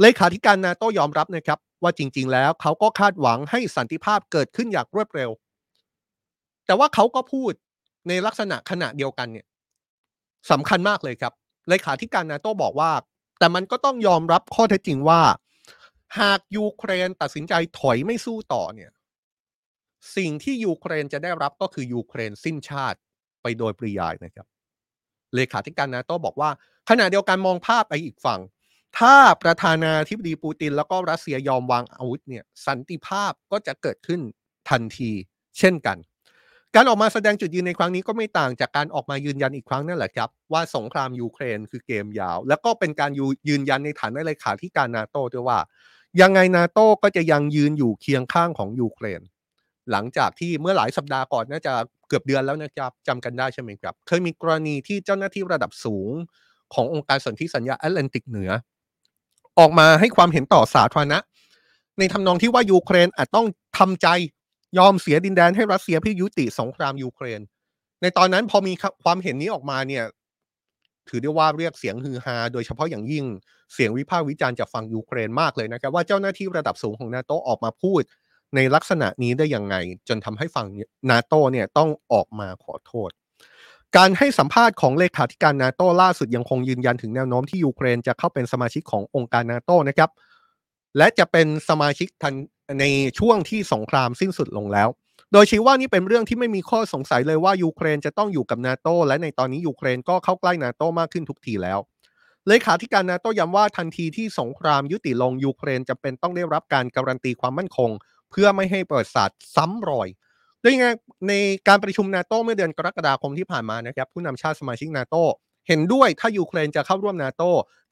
[0.00, 5.30] เลขาธิการนาโต้ยอมรับนะครับ ว่าจริง ๆ แล้วเขาก็คาดหวังให้สันติภาพเกิดขึ้นอย่างรวดเร็ว
[6.66, 7.52] แต่ว่าเขาก็พูด
[8.08, 9.46] ในลักษณะขณะเดียวกันเนี่ย
[10.50, 11.32] สำคัญมากเลยครับ
[11.68, 12.92] เลขาธิการนาโต้บอกว่า
[13.38, 15.20] แต่มันก็ต้องยอมรับข้อเท็จจริงว่า
[16.20, 18.90] หากยูเครนตัดสินใจถอยไม่สู้ต่อเนี่ย
[20.16, 22.98] สิ่งที่ยูเครนจะได้รับก็คือยูเครนสิ้นชาติ
[23.42, 24.46] ไปโดยปริยายนะครับ
[25.34, 26.50] เลขาธิการนาโต้บอกว่า
[26.90, 28.40] ขณะเดียวกันมองภาพไปอีกฝั่ง
[28.98, 34.20] ถ้าประธานาธิบดีปูติน แล้วก็รัสเซียยอมวางอาวุธเนี่ยสันติภาพก็จะเกิดขึ้น
[34.70, 35.10] ทันที
[35.58, 35.96] เช่นกัน
[36.74, 43.10] การออกมาแสดงจุดยืนในครั้งนี้ก็ไม่ต่างจากการออกมายืนยันอีกครั้งนั่นแหละครับ ว่าสงครามยูเครนคือเกมยาว แล้วก็เป็นการ
[43.48, 45.58] ยืนยันในฐานะเลขาธิการนาโต้ด้วยว่า
[46.20, 49.20] ยังไงนาโต้ก็จะยังยืนอยู่เคียงข้างของยูเครน
[49.90, 51.74] หลังจากที่เมื่อหลายสัปดาห์ก่อนน่าจะ
[52.08, 56.10] เกือบเดือนแล้วนะครับจำกันได้ใช่ไหมครับ เคยมีกรณีที่เจ้าหน้าที่ระดับสูง
[56.74, 58.50] ขององค์การสนธิสัญญาแอตแลนติกเหนือ
[59.58, 61.18] ออกมาให้ความเห็นต่อสาธารณะ
[61.98, 63.46] ในทำนองที่ว่ายูเครนอาจต้อง
[63.78, 64.08] ทำใจ
[64.78, 67.40] ยอมเสียดินแดนให้รัสเซียเพื่อยุติสงครามยูเครน
[68.02, 68.72] ในตอนนั้นพอมี
[69.04, 70.04] ความเห็นนี้ออกมาเนี่ย
[71.08, 73.24] ถือได้ว่าเรียกเสียงฮือฮา โดยเฉพาะอย่างยิ่ง
[73.74, 78.02] เสียงวิพากษ์วิจารณ์จากฝั่งยูเครนมากเลยนะครับ ว่าเจ้าหน้าที่ระดับสูงของนาโตออกมาพูด
[78.54, 79.74] ในลักษณะนี้ได้ยังไง
[80.08, 80.66] จนทำให้ฝั่ง
[81.10, 83.10] นาโตเนี่ยต้องออกมาขอโทษ
[83.96, 90.10] การให้สัมภาษณ์ของเลขาธิการนาโต้ล่าสุดยังคงยืนยันถึงแนวโน้มที่ยูเครนจะเข้าเป็นสมาชิกขององค์การนาโต้นะครับ
[90.98, 92.34] และจะเป็นสมาชิกทัน
[92.80, 92.84] ใน
[93.18, 94.88] ช่วงที่สงครามสิ้นสุดลงแล้ว
[95.32, 101.78] โดยชี้ว่านี่เป็นเรื่องที่ไม่มีข้อสงสัยเลยว่ายูเครนจะต้องอยู่กับนาโตและในตอนนี้ยูเครนก็เข้าใกล้นาโตมากขึ้นทุกทีแล้ว
[102.48, 107.90] เลขาธิการนาโต้ย้ำว่าทันทีที่สงครามยุติลงยูเครนจะเป็นต้องได้รับการการันตีความมั่นคง
[108.30, 110.08] เพื่อไม่ให้เปิศาสตร์ซ้ำรอย
[110.64, 110.94] ดยงาน
[111.28, 111.32] ใน
[111.68, 115.14] การประชุมนาโตเมื่อเดือนกรกฎาคมที่ผ่านมานะครับผู้นำชาติสมาชิกนาโต
[115.68, 117.42] เห็นด้วยถ้ายูเครนจะเข้าร่วมนาโต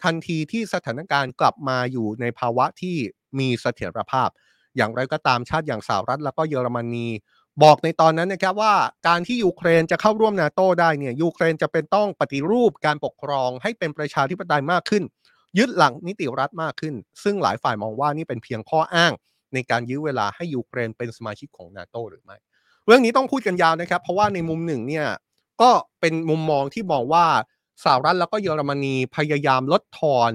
[0.05, 2.97] ทันทีที่สถานการณ์กลับมาอยู่ในภาวะที่
[3.39, 4.29] มีเสถียรภาพ
[4.77, 7.09] อย่างไรก็ตามชาติอย่างสหรัฐแล้วก็เยอรมนี
[7.63, 8.75] บอกในตอนนั้นนะครับว่า
[9.09, 15.03] การที่ยูเครนจะเข้าร่วมนาโตได้เนี่ยยูเครนจะเป็นต้องปฏิรูปการปกครองให้เป็นประชาธิปไตยมากขึ้น
[15.59, 19.13] ยึดหลังนิติรัฐมากขึ้น ซึ่งหลายฝ่ายมองว่านี่เป็นเพียงข้ออ้าง
[19.55, 22.37] ในการยื้อเวลาให้ยูเครนเป็นสมาชิกของนาโตหรือไม่
[22.87, 25.07] เรื่องนี้ต้องพูดกันยาวนะครับ เพราะว่าในมุมหนึ่งเนี่ย
[25.63, 27.27] ก็เป็นมุมมองที่มองว่า
[27.85, 30.33] สหรัฐแล้วก็เยอรมนีพยายามลดทอน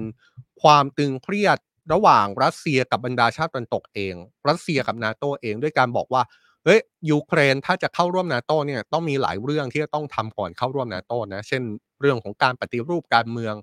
[0.62, 1.58] ความตึงเครียด
[1.92, 4.14] ระหว่างรัสเซียกับบรรดาชาติตะวันตกเอง
[4.48, 6.22] รัสเซียกับนาโตเองด้วยการบอกว่า
[6.64, 6.80] เฮ้ย
[7.10, 11.62] ยูเครนถ้าจะเข้าร่วมนาโตเนี่ยต้องมีหลายเรื่องที่จะต้องทำก่อนเข้าร่วมนาโตนะเช่น
[12.00, 13.54] เรื่องของการปฏิรูปการเมือง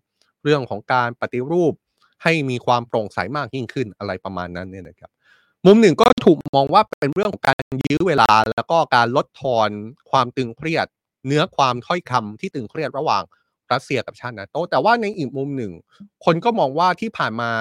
[0.44, 1.74] เรื่องของการปฏิรูป
[2.24, 5.12] ให้มีความโปร่งใสมากยิ่งขึ้นอะไรประมาณนั้นเนี่ยนะครับ
[5.66, 9.70] มุมหนึ่งก็ ถูกมองว่าเป็นเรื่องของการยื้อเวลา แล้วก็การลดทอน
[10.12, 10.88] ความตึงเครียด
[11.28, 13.24] เนื้อความถ้อยคำที่ตึงเครียดระหว่าง
[13.72, 15.72] รัสเซียกับชาตินาโตแต่ว่าในอีกมุมหนึ่ง
[16.26, 17.52] คนก็มองว่าที่ผ่านมา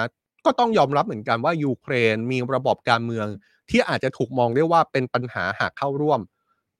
[0.45, 3.27] ก็ต้องยอมรับเหมือนกันว่ายูเครนมีระบบการเมือง
[3.69, 6.19] ที่อาจจะถูกมองได้ว่าเป็นปัญหาหากเข้าร่วม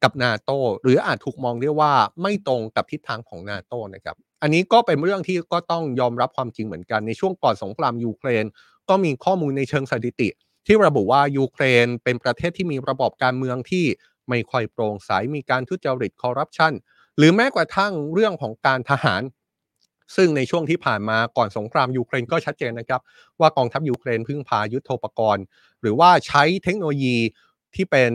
[0.03, 0.51] กับนาโต
[0.83, 8.45] หรืออาจถูกมองได้ว่าไม่ตรงกับทิศทางของนาโตนะครับ อันนี้ก็เป็นเรื่องที่ก็ต้องยอมรับความจริงเหมือนกันในช่วงก่อนสงครามยูเครน
[8.89, 10.29] ก็มีข้อมูลในเชิงสถิติ
[10.65, 13.85] ที่ระบุว่ายูเครนเป็นประเทศที่มีระบบการเมืองที่
[14.29, 16.73] ไม่ค่อยโปร่งใสมีการทุจริตคอร์รัปชัน
[17.17, 19.21] หรือแม้กระทั่งเรื่องของการทหาร
[20.15, 23.01] ซึ่งในช่วงที่ผ่านมาก่อนสงครามยูเครนก็ชัดเจนนะครับ
[23.39, 25.43] ว่ากองทัพยูเครนพึ่งพายุทโธปกรณ์
[25.81, 27.17] หรือว่าใช้เทคโนโลยี
[27.75, 28.11] ที่เป็น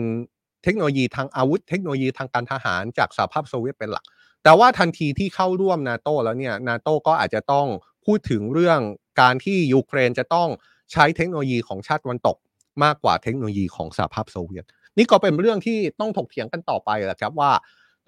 [0.63, 4.05] เทคโนโลยีทางอาวุธ เทคโนโลยีทางการทหารจากสหภาพโซเวียตเป็นหลัก
[4.43, 7.67] แต่ว่าทันทีที่เข้าร่วมนาโตแล้วเนี่ยนาโตก็อาจจะต้อง
[8.05, 8.79] พูดถึงเรื่อง
[9.21, 10.49] การที่ยูเครนจะต้อง
[10.91, 12.37] ใช้เทคโนโลยีของชาติตะวันตก
[12.83, 14.65] มากกว่าเทคโนโลยีของสหภาพโซเวียต
[14.97, 17.51] นี่ก็เป็นเรื่องที่ต้องถกเถียงกันต่อไปแหละครับว่า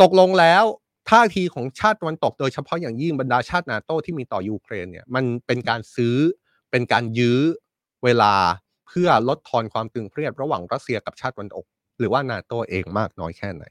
[0.02, 0.64] ตกลงแล้ว
[1.10, 6.16] ท่าทีของชาติตะวันตก โดยเฉพาะอย่างยิ่งบรรดาชาตินาโตที่มีต่อยูเครนเนี่ยมันเป็นการซื้อ
[6.72, 7.40] เป็นการยื้อ
[8.04, 8.34] เวลา
[8.88, 11.66] เพื่อลดทอนความตึงเครียดระหว่างรัสเซียกับชาติตะวันตก
[12.00, 13.64] หรือว่านาโตเองมากน้อยแค่ไหน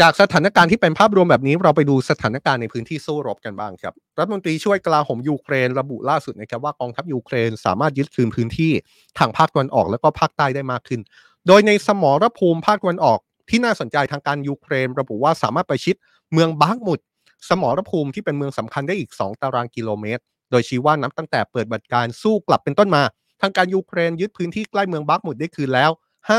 [0.00, 8.72] จากสถานการณ์ที่เป็นภาพรวมแบบนี้เราไปดูสถานการณ์ในพื้นที่สู้รบกันบ้างครับ รัฐมนตรีช่วยกลาโหมยูเครนระบุล่าสุดนะครับว่ากองทัพยูเครนสามารถยึดคืนพื้นที่
[9.18, 11.00] ทางภาคตะวันออกแล้วก็ภาคใต้ได้มากขึ้น
[11.46, 13.18] โดยในสมรภูมิภาคตะวันออก
[13.50, 15.96] ที่น่าสนใจทางการยูเครน ระบุว่าสามารถไปชิด
[16.32, 17.00] เมืองบากมุด
[17.48, 23.02] สมรภูมิที่เป็นเมืองสำคัญได้อีก 2 ตารางกิโลเมตร โดยชี้ว่านับตั้งแต่เปิดบัตรการสู้กลับเป็นต้นมา
[23.40, 25.90] ทางการยูเครนยึดพื้นที่ใกล้เมืองบากมุดได้คืนแล้ว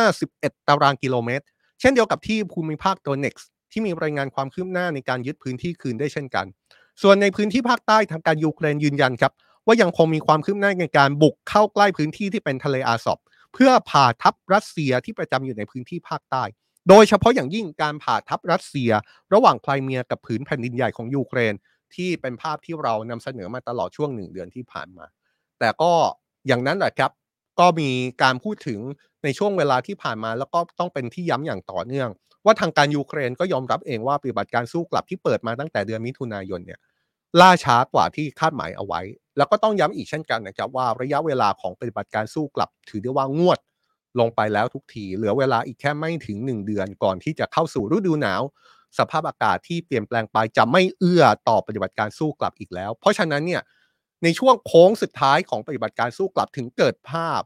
[0.10, 1.46] 51 ตารางกิโลเมตร
[1.80, 6.46] เช่นเดียวกับที่ภูมิภาคโดเน็กซ์ที่มีรายงานความคืบหน้าในการยึดพื้นที่คืนได้เช่นกัน
[7.02, 9.32] ส่วนในพื้นที่ภาคใต้ทางการยูเครนยืนยันครับ
[9.66, 13.20] ว่ายังคงมีความคืบหน้าในการบุกเข้าใกล้พื้นที่ที่เป็นทะเลอาซอบ
[13.54, 16.44] เพื่อผ่าทัพรัสเซียที่ประจำอยู่ในพื้นที่ภาคใต้
[16.90, 18.92] โดยเฉพาะอย่างยิ่งการผ่าทัพรัสเซีย
[19.34, 21.54] ระหว่างไครเมียกับผืนแผ่นดินใหญ่ของยูเครน
[21.96, 25.06] ที่เป็นภาพที่เรานำเสนอมาตลอดช่วงหนึ่งเดือนที่ผ่านมา
[25.60, 25.92] แต่ก็
[26.48, 27.12] อย่างนั้นแหละครับ
[27.60, 27.90] ก็มี
[28.24, 28.80] การพูดถึง
[29.24, 32.10] ในช่วงเวลาที่ผ่านมาแล้วก็ต้องเป็นที่ย้ำอย่างต่อเนื่อง
[32.46, 36.80] ว่าทางการยูเครนก็ยอมรับเองว่าปฏิบัติการสู้กลับที่เปิดมาตั้งแต่เดือนมิถุนายนเนี่ย
[37.40, 39.02] ล่าช้ากว่าที่คาดหมายเอาไว้
[39.38, 43.60] แล้วก็ต้องย้ำอีกเช่นกันนะครับว่าระยะเวลาของปฏิบัติการสู้กลับ ถือได้ว่างวด
[44.20, 48.42] ลงไปแล้วทุกที เหลือเวลาอีกแค่ไม่ถึง 1 เดือนก่อนที่จะเข้าสู่ฤดูหนาว
[48.98, 53.62] สภาพอากาศที่เปลี่ยนแปลงไปจะไม่เอื้อต่อปฏิบัติการสู้กลับอีกแล้ว เพราะฉะนั้นเนี่ย
[54.24, 57.42] ในช่วงโค้งสุดท้ายของปฏิบัติการสู้กลับถึงเกิดภาพ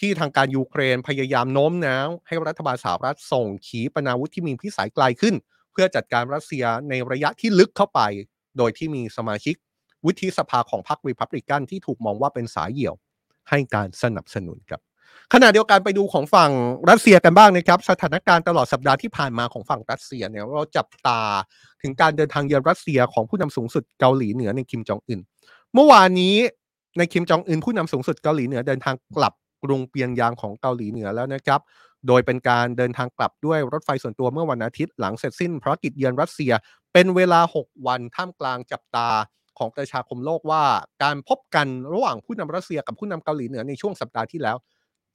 [0.00, 5.34] ที่ทางการยูเครนพยายามโน้มน้าวให้รัฐบาลสหรัฐส่งขีปนาวุธที่มีพิสัยไกลขึ้น
[5.72, 8.00] เพื่อจัดการรัสเซียในระยะที่ลึกเข้าไป
[8.58, 9.54] โดยที่มีสมาชิก
[10.04, 12.94] วุฒิสภาของพรรครีพับลิกันที่ถูกมองว่าเป็นสายเหี่ยว
[13.50, 14.80] ให้การสนับสนุนครับ
[15.32, 16.50] ขณะเดียวกันไปดูของฝั่ง
[16.90, 21.20] รัสเซียกันบ้างนะครับ สถานการณ์ตลอดสัปดาห์ที่ผ่านมาของฝั่งรัสเซียเนี่ยเราจับตา
[21.82, 25.20] ถึงการเดินทางเยือนรัสเซียของผู้นำสูงสุดเกาหลีเหนือในคิมจองอึน
[25.74, 26.36] เมื่อวานนี้
[26.98, 29.34] ในคิมจองอึนผู้นำสูงสุดเกาหลีเหนือเดินทางกลับ
[29.64, 31.60] กรุงเปียงยางของเกาหลีเหนือแล้วนะครับ
[32.08, 36.52] โดยเป็นการเดินทางกลับด้วยรถไฟส่วนตัวเมื่อวันอาทิตย์หลังเสร็จสิ้นภารกิจเยือนรัสเซีย
[36.92, 39.08] เป็นเวลา 6 วันท่ามกลางจับตา
[39.58, 40.64] ของประชาคมโลกว่า
[41.02, 44.56] การพบกันระหว่างผู้นำรัสเซียกับผู้นำเกาหลีเหนือในช่วงสัปดาห์ที่แล้ว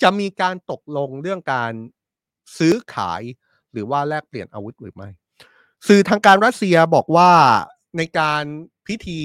[0.01, 1.73] จะมีการตกลงเรื่องการ
[2.57, 3.21] ซื้อขาย
[3.71, 5.09] หรือว่าแลกเปลี่ยนอาวุธหรือไม่
[5.87, 7.29] สื่อทางการรัสเซียบอกว่า
[7.97, 8.43] ในการ
[8.87, 9.19] พิธี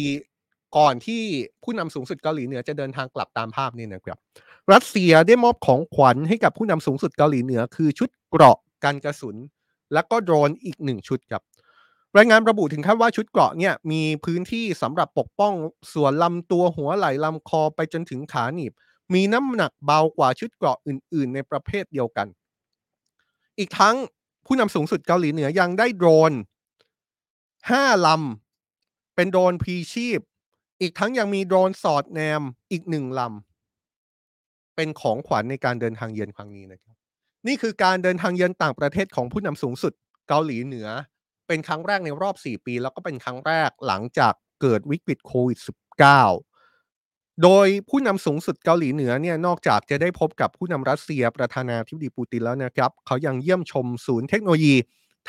[0.76, 1.22] ก่อนที่
[1.64, 4.18] ผู้นำสูงสุดเกาหลีเหนือจะเดินทางกลับตามภาพนี่นะครับ
[4.72, 9.36] รัสเซียได้มอบของขวัญให้กับผู้นำสูงสุดเกาหลีเหนือ คือชุดเกราะกันกระสุน
[9.92, 11.42] และก็โดรนอีกหนึ่งชุดครับ
[12.16, 15.54] รายงานระบุถึงขั้นว่าชุดเกราะเนี่ยมีพื้นที่สำหรับปกป้อง
[15.92, 18.72] ส่วนลำตัวหัวไหล่ลำคอไปจนถึงขาหนีบ
[19.14, 22.26] มีน้ำหนักเบากว่าชุดเกราะอื่น ๆ ในประเภทเดียวกัน
[23.58, 23.96] อีกทั้ง
[24.46, 26.32] ผู้นำสูงสุดเกาหลีเหนือยังได้โดรน
[27.70, 30.20] ห้าลำเป็นโดรนพีชีพ
[30.80, 36.94] อีกทั้งยังมีโดรนสอดแนมอีกหนึ่งลำ เป็นของขวัญในการเดินทางเยือนครั้งนี้นะครับ
[37.46, 39.92] นี่คือการเดินทางเยือนต่างประเทศของผู้นำสูงสุด
[40.28, 40.88] เกาหลีเหนือ
[41.48, 54.74] เป็นครั้งแรกในรอบ 4 ปี แล้วก็เป็นครั้งแรกหลังจากเกิดวิกฤตโควิด -19 โดยผู้นำสูงสุดเกาหลีเหนือเนี่ยนอกจากจะได้พบกับผู้นำรัสเซียประธานาธิบดีปูตินแล้วนะครับ เขายังเยี่ยมชมศูนย์เทคโนโลยี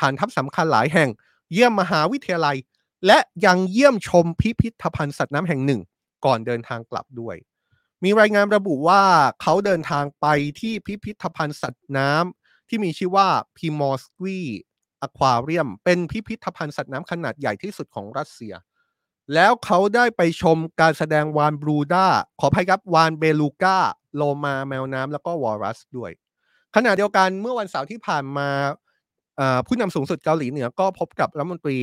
[0.00, 1.08] ฐานทัพสำคัญหลายแห่ง
[1.52, 2.56] เยี่ยมมหาวิทยาลัย
[3.06, 5.80] และยังเยี่ยมชมพิพิธภัณฑ์สัตว์น้ำแห่งหนึ่ง
[6.24, 7.36] ก่อนเดินทางกลับด้วย
[8.04, 9.02] มีรายงานระบุว่า
[9.42, 10.26] เขาเดินทางไป
[10.60, 14.38] ที่พิพิธภัณฑ์สัตว์น้ำที่มีชื่อว่าพิมอสกี
[15.02, 18.54] อควาเรียม เป็นพิพิธภัณฑ์สัตว์น้ำขนาดใหญ่ที่สุดของรัสเซีย
[19.34, 22.06] แล้วเขาได้ไปชมการแสดงวานบรูด้า
[22.40, 23.78] ขออภัยครับวานเบลูก้า
[24.16, 26.10] โลมาแมวน้ำแล้วก็วอรัสด้วย
[26.76, 28.48] ขณะเดียวกันเมื่อวันเสาร์ที่ผ่านมา
[29.66, 31.78] ผู้นำสูงสุดเกาหลีเหนือก็พบกับรัฐมนตรี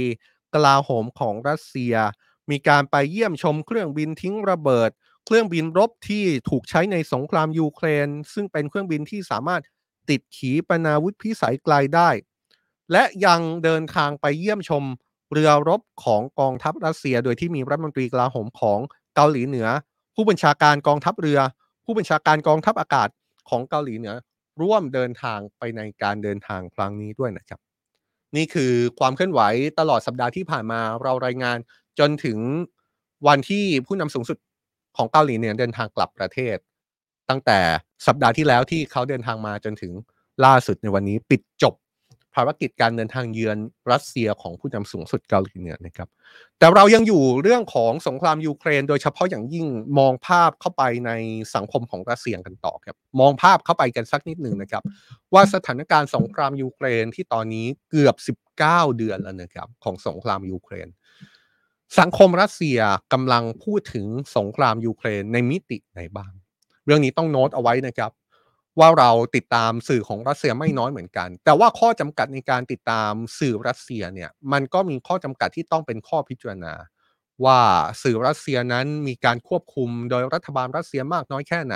[0.54, 1.96] กลาโหมของรัสเซีย
[2.50, 4.90] มีการไปเยี่ยมชมเครื่องบินทิ้งระเบิด
[5.26, 9.62] เครื่องบินรบที่ถูกใช้ในสงครามยูเครน ซึ่งเป็นเครื่องบินที่สามารถ
[10.10, 12.10] ติดขีปนาวุธพิสัยไกลได้
[12.92, 14.84] และยังเดินทางไปเยี่ยมชม
[15.32, 18.80] เรือรบของกองทัพรัสเซีย โดยที่มีรัฐมนตรีกลาโหมของ
[19.16, 19.68] เกาหลีเหนือ
[20.16, 21.40] ผู้บัญชาการกองทัพเรือ
[21.86, 23.10] ผู้บัญชาการกองทัพอากาศ
[23.50, 24.16] ของเกาหลีเหนือ
[24.62, 27.60] ร่วมเดินทางไปในการเดินทางครั้งนี้ด้วยนะครับ
[28.36, 29.42] นี่คือความเคลื่อนไหว
[29.80, 31.58] ตลอดสัปดาห์ที่ผ่านมาเรารายงาน
[32.00, 32.38] จนถึง
[33.28, 34.38] วันที่ผู้นำสูงสุด
[34.98, 36.58] ของเกาหลีเหนือเดินทางกลับประเทศ
[37.30, 37.60] ตั้งแต่
[38.08, 39.92] สัปดาห์ที่แล้วที่เขาเดินทางมาจนถึง
[40.46, 41.74] ล่าสุดในวันนี้ปิดจบ
[42.36, 43.58] ภารกิจการเดินทางเยือน
[43.92, 46.10] รัสเซียของผู้นำสูงสุดเกาหลีเหนือนะครับ
[46.60, 49.68] แต่เรายังอยู่เรื่องของสงครามยูเครน โดยเฉพาะอย่างยิ่ง
[50.00, 51.12] มองภาพเข้าไปใน
[51.56, 54.84] สังคมของรัสเซียกันต่อครับ มองภาพเข้าไปกันสักนิดหนึ่งนะครับ
[55.34, 58.16] ว่าสถานการณ์สงครามยูเครนที่ตอนนี้เกือบ
[58.58, 60.88] 19 เดือนแล้วนะครับของสงครามยูเครน
[62.00, 62.80] สังคมรัสเซีย
[63.14, 64.06] กำลังพูดถึง
[64.38, 66.32] สงครามยูเครนในมิติไหนบ้าง
[66.86, 68.12] เรื่องนี้ต้องโน้ตเอาไว้นะครับ
[68.80, 76.74] ว่าเราติดตามสื่อของรัสเซียไม่น้อยเหมือนกัน แต่ว่าข้อจำกัดในการติดตามสื่อรัสเซียเนี่ยมันก็มีข้อจำกัดที่ต้องเป็นข้อพิจารณา
[77.46, 77.60] ว่า
[78.04, 81.76] สื่อรัสเซียนั้นมีการควบคุมโดยรัฐบาลรัสเซียมากน้อยแค่ไหน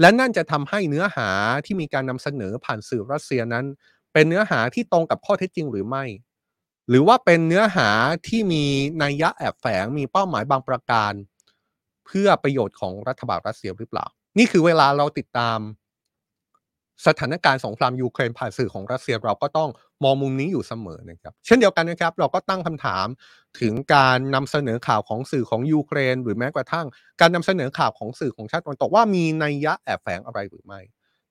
[0.00, 1.28] และนั่นจะทำให้เนื้อหา
[1.64, 3.64] ที่มีการนำเสนอผ่านสื่อรัสเซียนั้น
[4.12, 6.04] เป็นเนื้อหาที่ตรงกับข้อเท็จจริงหรือไม่
[6.88, 7.88] หรือว่าเป็นเนื้อหา
[8.28, 8.64] ที่มี
[9.02, 11.12] นัยยะแอบแฝงมีเป้าหมายบางประการ
[12.06, 14.06] เพื่อประโยชน์ของรัฐบาลรัสเซียหรือเปล่า
[14.38, 15.58] นี่คือเวลาเราติดตาม
[17.06, 19.70] สถานการณ์สงครามยูเครนผ่านสื่อของรัสเซียเราก็ต้อง
[20.04, 23.06] มองมุมนี้อยู่เสมอนะครับเช่นเดียวกันนะครับ เราก็ตั้งคำถาม
[23.60, 26.86] ถึงการนำเสนอข่าวของสื่อของยูเครน หรือแม้กระทั่ง
[27.20, 30.80] การนำเสนอข่าวของสื่อของชาติตะวันตกว่ามีนัยยะแอบแฝงอะไรหรือไม่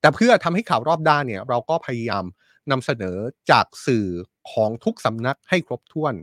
[0.02, 2.26] แต่เพื่อทำให้ข่าวรอบด้านเนี่ยเราก็พยายาม
[2.72, 3.18] นำเสนอ
[3.52, 4.08] จากสื่อ
[4.52, 6.14] ของทุกสำนักให้ครบถ้วน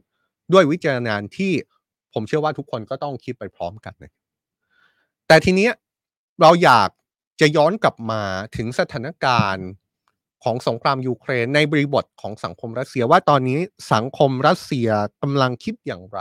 [0.52, 1.52] ด้วยวิจารณญาณที่
[2.14, 4.12] ผมเชื่อว่าทุกคนก็ต้องคิดไปพร้อมกันนะ
[5.28, 5.68] แต่ทีนี้
[6.42, 6.88] เราอยาก
[7.40, 8.22] จะย้อนกลับมา
[8.56, 9.68] ถึงสถานการณ์
[10.44, 13.58] ของสงครามยูเครนในบริบทของสังคมรัสเซียว่าตอนนี้
[13.92, 14.88] สังคมรัสเซีย
[15.22, 16.20] กำลังคิดอย่างไร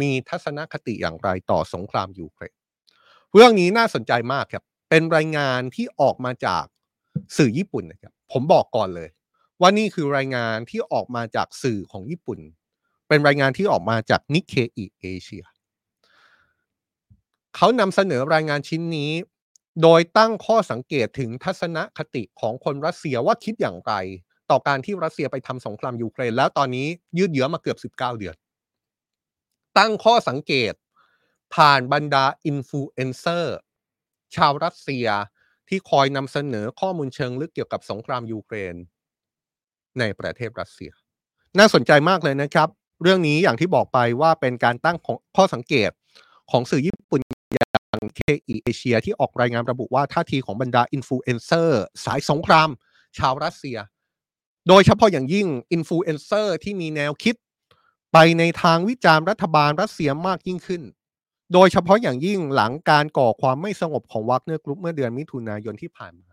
[0.00, 2.54] มีทัศนคติอย่างไรต่อสงครามยูเครน
[3.32, 6.64] เรื่องนี้น่าสนใจมากครับ เป็นรายงานที่ออกมาจาก
[7.36, 9.08] สื่อญี่ปุ่นนะครับ ผมบอกก่อนเลย
[9.60, 12.38] ว่านี่คือรายงานที่ออกมาจากสื่อของญี่ปุ่น
[13.08, 15.44] เป็นรายงานที่ออกมาจากนิเคอิเอเชีย
[17.56, 19.10] เขานำเสนอรายงานชิ้นนี้
[19.82, 23.92] โดยตั้งข้อสังเกตถึงทัศนคติของคนรัสเซียว่าคิดอย่างไร
[24.50, 26.86] ต่อการที่รัสเซียไปทำสงครามยูเครน แล้วตอนนี้
[27.18, 28.36] ยืดเยื้อมาเกือบ 19 เดือน
[29.78, 30.74] ตั้งข้อสังเกต
[31.54, 33.56] ผ่านบรรดาอินฟลูเอนเซอร์
[34.34, 35.06] ชาวรัสเซีย
[35.68, 38.74] ที่คอยนำเสนอข้อมูลเชิงลึกเกี่ยวกับสงครามยูเครน
[39.98, 40.90] ในประเทศรัสเซีย
[41.58, 42.68] น่าสนใจมากเลยนะครับ
[43.02, 44.96] เรื่องนี้อย่างที่บอกไปว่าเป็นการตั้ง
[45.36, 45.90] ข้อสังเกต
[46.50, 52.68] ของสื่อญี่ปุ่นอย่าง Nikkei Asia ที่ออกรายงานระบุว่าท่าทีของบรรดาอินฟลูเอนเซอร์สายสงคราม
[53.18, 53.78] ชาวรัสเซีย
[54.68, 57.34] โดยเฉพาะอย่างยิ่งอินฟลูเอนเซอร์ที่มีแนวคิด
[58.12, 60.82] ไปในทางวิจารณ์รัฐบาลรัสเซียมากยิ่งขึ้น
[61.52, 66.32] โดยเฉพาะอย่างยิ่งหลังการก่อความไม่สงบของวักเนอร์กรุ๊ปเมื่อเดือนมิถุนายนที่ผ่านมา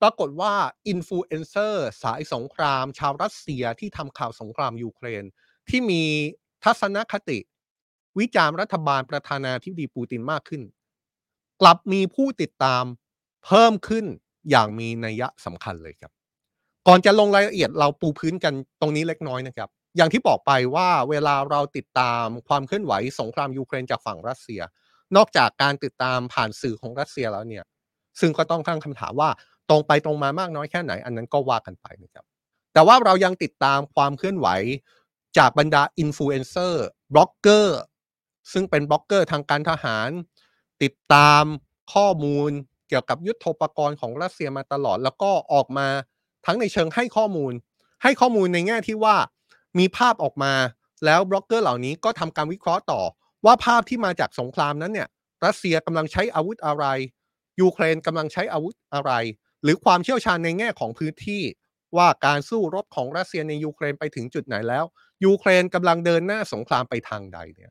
[0.00, 0.54] ปรากฏว่า
[0.88, 5.24] อินฟลูเอนเซอร์สายสงคราม ชาวรัสเซียที่ทำข่าวสงครามยูเครน
[5.68, 6.02] ที่มี
[6.64, 7.38] ทัศนคติ
[8.18, 10.62] วิจารณ์รัฐบาลประธานาธิบดีปูตินมากขึ้น
[11.60, 12.84] กลับมีผู้ติดตาม
[13.46, 14.04] เพิ่มขึ้น
[14.50, 16.12] อย่างมีนัยสำคัญเลยครับ
[16.88, 24.60] ก่อนจะลงรายละเอียดเราปูพื้นกันตรงนี้เล็กน้อยนะครับ อย่างที่บอกไปว่าเวลาเราติดตามความเคลื่อนไหวสงครามยูเครนจากฝั่งรัสเซีย
[25.16, 27.64] นอกจากการติดตามผ่านสื่อของรัสเซียแล้วเนี่ย
[28.20, 29.30] ซึ่งก็ต้องตั้งคำถามว่า
[29.68, 32.24] ตรงไปตรงมามากน้อยแค่ไหน อันนั้นก็ว่ากันไปนะครับ
[32.74, 34.48] แตแต่ว่าเรายังติดตามความเคลื่อนไหว
[35.38, 37.78] จากบรรดาอินฟลูเอนเซอร์บล็อกเกอร์
[38.52, 40.08] ซึ่งเป็นบล็อกเกอร์ทางการทหาร
[40.82, 41.44] ติดตาม
[41.94, 42.50] ข้อมูล
[42.88, 45.88] เกี่ยวกับยุทโธปกรณ์ของรัสเซียมาตลอด แล้วก็ออกมา
[46.46, 47.52] ทั้งในเชิงให้ข้อมูล
[48.02, 49.16] ให้ข้อมูลในแง่ที่ว่า
[49.78, 50.54] มีภาพออกมา
[51.04, 53.02] แล้วบล็อกเกอร์เหล่านี้ก็ทำการวิเคราะห์ต่อ
[53.44, 55.08] ว่าภาพที่มาจากสงครามนั้นเนี่ย
[55.44, 56.84] รัสเซียกำลังใช้อาวุธอะไร
[57.60, 59.12] ยูเครนกำลังใช้อาวุธอะไร
[59.62, 61.42] หรือความเชี่ยวชาญในแง่ของพื้นที่
[61.96, 64.84] ว่าการสู้รบของรัสเซียในยูเครนไปถึงจุดไหนแล้ว
[65.24, 67.70] ยูเครนกำลังเดินหน้าสงครามไปทางใดเนี่ย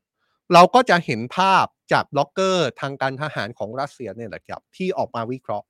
[0.54, 5.66] เราก็จะเห็นภาพจากบล็อกเกอร์ทางการทหารของรัสเซียเนี่ยแหละครับที่ออกมาวิเคราะห์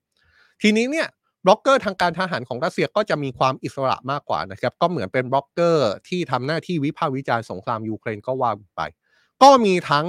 [0.61, 1.07] ทีนี้เนี่ย
[1.45, 8.81] บล็อกเกอร์ทางการทหารของรัสเซียก็จะมีความอิสระมากกว่านะครับ ก็เหมือนเป็นบล็อกเกอร์ที่ทำหน้าที่วิพากษ์วิจารณ์สงครามยูเครนก็ว่าไป
[9.43, 10.05] ก็มีทั้ง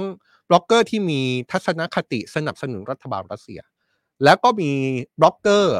[0.49, 3.61] บล็อกเกอร์ที่มีทัศนคติสนับสนุนรัฐบาลรัสเซีย
[4.23, 4.71] แล้วก็มี
[5.19, 5.77] บล็อกเกอร์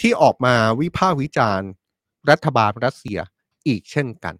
[0.00, 1.68] ที่ออกมาวิพากษ์วิจารณ์
[2.30, 3.18] รัฐบาลรัสเซีย
[3.66, 4.34] อีกเช่นกัน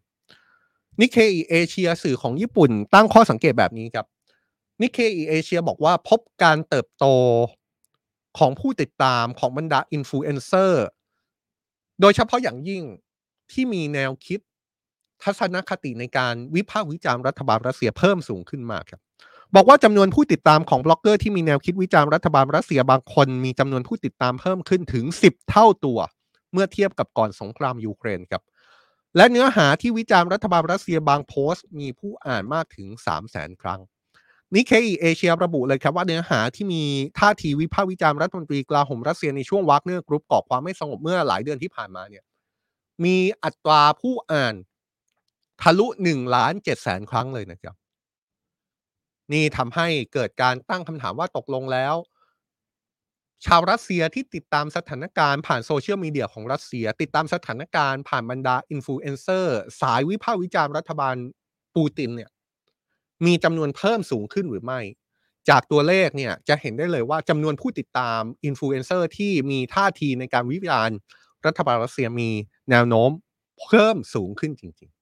[1.00, 4.06] Nikkei Asia สื่อของญี่ปุ่นตั้งข้อสังเกตแบบนี้ครับ
[4.82, 7.06] Nikkei Asia บอกว่าพบการเติบโต
[8.38, 10.86] ของผู้ติดตามของบรรดาอินฟลูเอนเซอร์
[12.00, 12.82] โดยเฉพาะอย่างยิ่ง
[13.52, 14.40] ที่มีแนวคิด
[15.22, 19.00] ทัศนคติในการวิพากษ์วิจารณ์รัฐบาลรัสเซียเพิ่มสูงขึ้นมากครับ
[19.54, 25.98] บอกว่าจำนวนผู้ติดตามของบล็อกเกอร์ที่มีแนวคิดวิจารณ์รัฐบาลรัสเซียบางคน มีจำนวนผู้ติดตามเพิ่มขึ้นถึง 10 เท่าตัว
[26.52, 28.42] เมื่อเทียบกับก่อนสงครามยูเครนครับ
[29.16, 33.80] และเนื้อหาที่วิจารณ์รัฐบาลรัสเซียบางโพสต์ มีผู้อ่านมากถึง 3 0 0แสนครั้ง
[34.54, 36.82] นิเคอีเอเชียระบุเลยครับว่าเนื้อหาที่มี
[37.18, 42.24] ท่าทีวิพากษ์วิจารณ์รัฐมนตรีกลาโหมรัสเซียในช่วงวักเนื้อกรุ๊ปก่อความไม่สงบเมื่อหลายเดือนที่ผ่านมาเนี่ย
[43.04, 44.54] มีอัตราผู้อ่าน
[45.62, 47.74] ทะลุหนึ่งล้านเจ็ดแสนครั้งเลยนะครับ
[49.32, 51.94] นี่ทำให้เกิดการตั้งคำถามว่าตกลงแล้ว
[53.46, 61.16] ชาวรัสเซียที่ติดตามสถานการณ์ผ่านโซเชียลมีเดียของรัสเซีย ติดตามสถานการณ์ผ่านบรรดาอินฟลูเอนเซอร์สายวิพากษ์วิจารณ์รัฐบาล
[61.74, 62.30] ปูตินเนี่ย
[63.26, 64.80] มีจำนวนเพิ่มสูงขึ้นหรือไม่
[65.48, 70.96] จากตัวเลขเนี่ยจะเห็นได้เลยว่าจำนวนผู้ติดตามอินฟลูเอนเซอร์ที่มีท่าทีในการวิจารณ์
[71.46, 72.30] รัฐบาลรัสเซียมี
[72.70, 73.10] แนวโน้ม
[73.66, 75.01] เพิ่มสูงขึ้นจริงๆ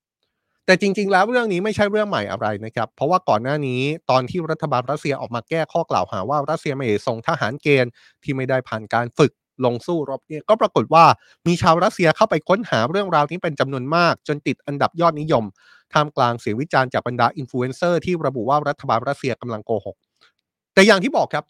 [0.70, 7.90] แต่จริง ๆ แล้วเรื่องนี้ไม่ใช่เรื่องใหม่อะไรนะครับ เพราะว่าก่อนหน้านี้ตอนที่รัฐบาลรัสเซียออกมาแก้ข้อกล่าวหาว่ารัสเซียไม่ส่งทหารเกณฑ์
[8.22, 9.32] ที่ไม่ได้ผ่านการฝึก
[9.64, 11.04] ลงสู้รบเนี่ยก็ปรากฏว่า
[11.46, 15.44] มีชาวรัสเซียเข้าไปค้นหาเรื่องราวนี้เป็นจำนวนมาก จนติดอันดับยอดนิยม
[15.92, 19.96] ท่ามกลางเสียงวิจารณ์จากบรรดาอินฟลูเอนเซอร์ที่ระบุว่ารัฐบาลรัสเซียกำลังโกหก
[20.74, 21.44] แต่อย่างที่บอกครับ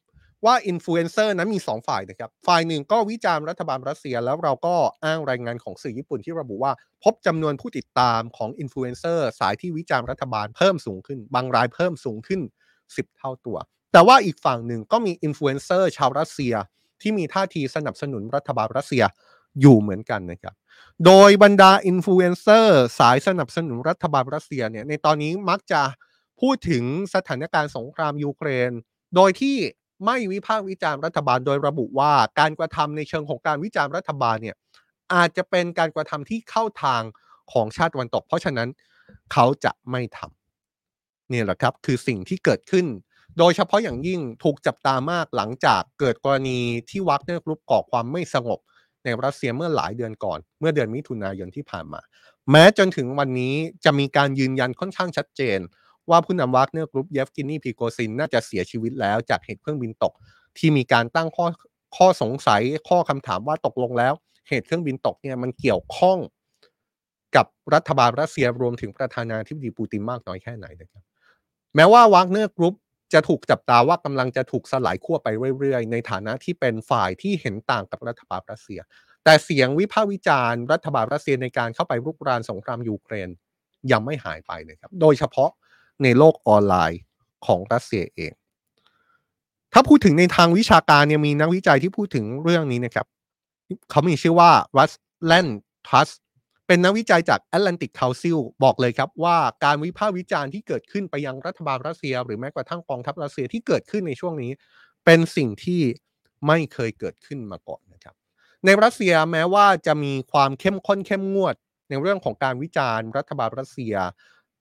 [0.44, 4.74] ว่าอินฟลูเอนเซอร์นั้นมี 2 ฝ่ายนะครับ ฝ่ายหนึ่งก็วิจารณ์รัฐบาลรัสเซีย แล้วเราก็
[5.04, 6.72] อ้างรายงานของสื่อญี่ปุ่นที่ระบุว่า
[7.04, 12.40] พบจำนวนผู้ติดตามของอินฟลูเอนเซอร์สายที่วิจารณ์รัฐบาลเพิ่มสูงขึ้น บางรายเพิ่มสูงขึ้น
[12.80, 13.56] 10 เท่าตัว
[13.92, 16.54] แต่ว่าอีกฝั่งหนึ่งก็มีอินฟลูเอนเซอร์ชาวรัสเซีย
[17.00, 19.04] ที่มีท่าทีสนับสนุนรัฐบาลรัสเซีย
[19.60, 20.54] อยู่เหมือนกันนะครับ
[21.06, 25.82] โดยบรรดาอินฟลูเอนเซอร์สายสนับสนุนรัฐบาลรัสเซียเนี่ยในตอนนี้มักจะ
[26.40, 28.70] พูดถึงสถานการณ์สงครามยูเครน
[29.16, 29.56] โดยที่
[30.04, 34.56] ไม่วิพากษ์วิจารณ์รัฐบาลโดยระบุว่าการกระทำในเชิงของการวิจารณ์รัฐบาลเนี่ย
[35.14, 37.02] อาจจะเป็นการกระทำที่เข้าทาง
[37.52, 38.68] ของชาติตะวันตก เพราะฉะนั้น
[39.32, 42.86] เขาจะไม่ทำนี่แหละครับคือสิ่งที่เกิดขึ้น
[43.38, 46.58] โดยเฉพาะอย่างยิ่งถูกจับตามากหลังจากเกิดกรณี
[46.90, 48.58] ที่วากเนอร์กรุ๊ปก่อความไม่สงบ
[49.04, 52.00] ในรัสเซียเมื่อหลายเดือนก่อน เมื่อเดือนมิถุนายนที่ผ่านมา
[52.50, 55.58] แม้จนถึงวันนี้จะมีการยืนยันค่อนข้างชัดเจน
[56.10, 60.12] ว่าผู้นำวากเนอร์กรุ๊ปเยฟเกนีพริโกชินน่าจะเสียชีวิตแล้วจากเหตุเครื่องบินตก
[60.58, 61.46] ที่มีการตั้งข้อ
[61.96, 64.12] ข้อสงสัยข้อคำถามว่าตกลงแล้ว
[64.48, 66.18] เหตุเครื่องบินตกเนี่ยมันเกี่ยวข้อง
[67.36, 71.02] กับรัฐบาลรัสเซียรวมถึงประธานาธิบดีปูตินมากน้อยแค่ไหนนะครับ
[71.76, 72.74] แม้ว่าวากเนอร์กรุ๊ป
[73.12, 78.80] จะถูกจับตาว่ากำลังจะถูกสลายขั้วไปเรื่อยๆ ในฐานะที่เป็นฝ่ายที่เห็นต่างกับรัฐบาลรัสเซีย
[79.24, 83.28] แต่เสียงวิพากษ์วิจารณ์รัฐบาลรัสเซียในการเข้าไปรุกรานสงครามยูเครน
[83.92, 85.50] ยังไม่หายไปนะครับ โดยเฉพาะ
[86.02, 87.00] ในโลกออนไลน์
[87.46, 88.32] ของรัสเซียเอง
[89.72, 93.06] ถ้าพูดถึงในทางวิชาการเนี่ยมีนักวิจัยที่พูดถึงเรื่องนี้นะครับ
[93.90, 94.92] เขามีชื่อว่ารัส
[95.26, 95.46] แลน
[95.88, 96.08] ทัส
[96.66, 104.50] เป็นนักวิจัยจาก Atlantic Council บอกเลยครับว่าการวิพากษ์วิจารณ์ที่เกิดขึ้นไปยังรัฐบาลรัสเซีย หรือแม้กระทั่งกองทัพรัสเซียที่เกิดขึ้นในช่วงนี้
[105.04, 105.82] เป็นสิ่งที่
[106.46, 108.14] ไม่เคยเกิดขึ้นมาก่อนนะครับ
[108.64, 111.54] ในรัสเซียแม้ว่าจะมีความเข้มข้นเข้มงวด
[111.88, 113.94] ในเรื่องของการวิจารณ์ รัฐบาลรัสเซีย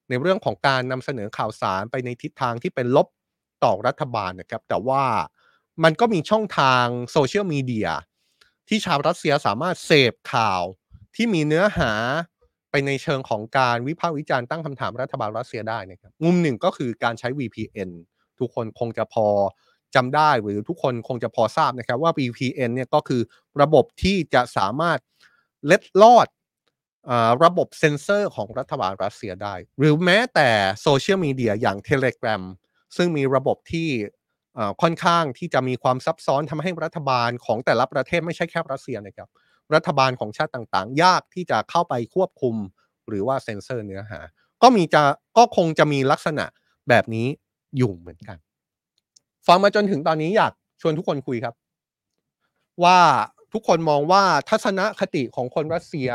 [0.09, 3.07] ในเรื่องของการนำเสนอข่าวสารไปในทิศทางที่เป็นลบ
[3.63, 5.03] ต่อรัฐบาลนะครับ แต่ว่า
[5.83, 7.89] มันก็มีช่องทางโซเชียลมีเดีย
[8.67, 10.61] ที่ชาวรัสเซียสามารถเสพข่าว
[11.15, 11.91] ที่มีเนื้อหา
[12.71, 17.89] ไปในเชิงของการวิพากษ์วิจารณ์ตั้งคำถามรัฐบาลรัสเซียได้นะครับมุมหนึ่งก็คือการใช้ VPN
[18.39, 19.27] ทุกคนคงจะพอ
[19.95, 23.21] จำได้หรือทุกคนคงจะพอทราบนะครับว่า VPN เนี่ยก็คือ
[23.61, 24.99] ระบบที่จะสามารถ
[25.65, 26.27] เล็ดลอด
[27.43, 30.49] ระบบเซ็นเซอร์ของรัฐบาลรัสเซียได้ หรือแม้แต่
[30.81, 32.43] โซเชียลมีเดียอย่าง Telegram
[32.97, 33.89] ซึ่งมีระบบที่
[34.81, 39.29] ค่อนข้างที่จะมีความซับซ้อนทำให้รัฐบาลของแต่ละประเทศไม่ใช่แค่รัสเซียนะครับ
[39.73, 42.55] รัฐบาลของชาติต่างๆ ยากที่จะเข้าไปควบคุม
[43.07, 44.19] หรือว่าเซ็นเซอร์เนื้อหา
[44.61, 45.01] ก็มีจะ
[45.37, 46.45] ก็คงจะมีลักษณะ
[46.89, 47.27] แบบนี้
[47.77, 48.37] อยู่เหมือนกัน
[49.47, 51.55] ฟังมาจนถึงตอนนี้อยากชวนทุกคนคุยครับ
[52.83, 52.99] ว่า
[53.53, 56.09] ทุกคนมองว่าทัศนคติของคนรัสเซีย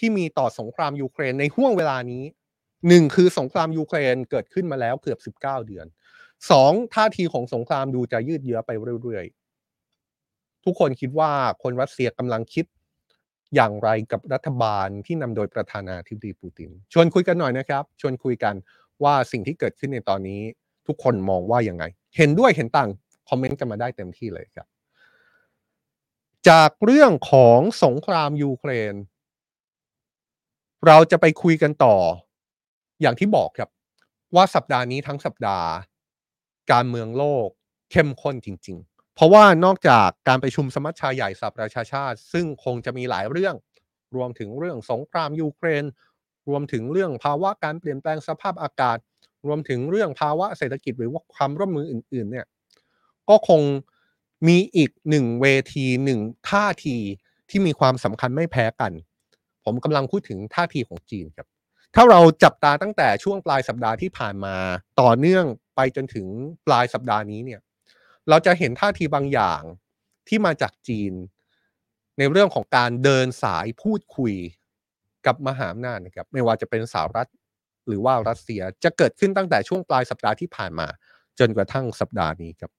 [0.00, 2.24] ที่มีต่อสงครามยูเครนในห่วงเวลานี้
[2.88, 5.86] หนึ่งคือสงครามยูเครนเกิดขึ้นมาแล้วเกือบ 19 เดือน
[6.50, 8.70] สองท่าทีของสงครามดูจะยืดเยื้อไป
[9.02, 11.30] เรื่อยๆ ทุกคนคิดว่า
[11.62, 12.66] คนรัสเซียกำลังคิด
[13.54, 18.54] อย่างไรกับรัฐบาลที่นำโดยประธานาธิบดีปูติน ชวนคุยกันหน่อยนะครับ ชวนคุยกัน
[19.02, 20.40] ว่าสิ่งที่เกิดขึ้นในตอนนี้
[20.86, 21.84] ทุกคนมองว่าอย่างไง
[22.16, 22.90] เห็นด้วยเห็นต่าง
[23.28, 24.66] คอมเมนต์กันมาได้เต็มที่เลยครับ
[26.48, 28.94] จากเรื่องของสงครามยูเครน
[30.86, 31.96] เราจะไปคุยกันต่อ
[33.00, 33.70] อย่างที่บอกครับ
[34.34, 35.68] ว่าสัปดาห์นี้ทั้งสัปดาห์
[36.72, 37.48] การเมืองโลก
[37.90, 43.54] เข้มข้นจริง ๆ เพราะว่านอกจากการประชุมสมัชชาใหญ่สหประชาชาติ ซึ่งคงจะมีหลายเรื่อง
[44.16, 45.84] รวมถึงเรื่องสงครามยูเครน
[46.48, 48.98] รวมถึงเรื่องภาวะการเปลี่ยนแปลงสภาพอากาศ
[49.46, 52.46] รวมถึงเรื่องภาวะเศรษฐกิจหรือว่าความร่วมมืออื่น ๆ เนี่ย
[53.28, 53.62] ก็คง
[54.46, 56.20] มีอีกหนึ่งเวทีหนึ่ง
[56.50, 56.96] ท่าที
[57.50, 58.92] ที่มีความสำคัญไม่แพ้กัน
[59.64, 61.46] ผมกำลังพูดถึงท่าทีของจีนครับ
[61.94, 64.56] ถ้าเราจับตาตั้งแต่ช่วงปลายสัปดาห์ที่ผ่านมา
[65.00, 65.44] ต่อเนื่อง
[65.76, 66.26] ไปจนถึง
[66.66, 67.60] ปลายสัปดาห์นี้เนี่ย
[68.28, 69.62] เราจะเห็นท่าทีบางอย่าง
[70.28, 71.12] ที่มาจากจีน
[72.18, 74.34] ในเรื่องของการเดินสายพูดคุย
[75.26, 77.28] กับมหาอำนาจนะครับ ไม่ว่าจะเป็นสหรัฐ
[77.86, 80.86] หรือว่ารัสเซียจะเกิดขึ้นตั้งแต่ช่วงปลายสัปดาห์ที่ผ่านมา
[81.38, 82.70] จนกระทั่งสัปดาห์นี้ครับ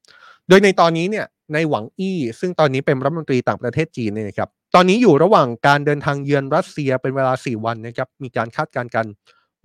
[0.48, 9.08] โดยในตอนนี้เนี่ยในหวังอี้ซึ่งตอนนี้เป็นรัฐมนตรีต่างประเทศจีนเนี่ยนะครับ ตอนนี้อยู่ระหว่างการเดินทางเยือนรัสเซียเป็นเวลา 4 วันนะครับ มีการคาดการณ์กัน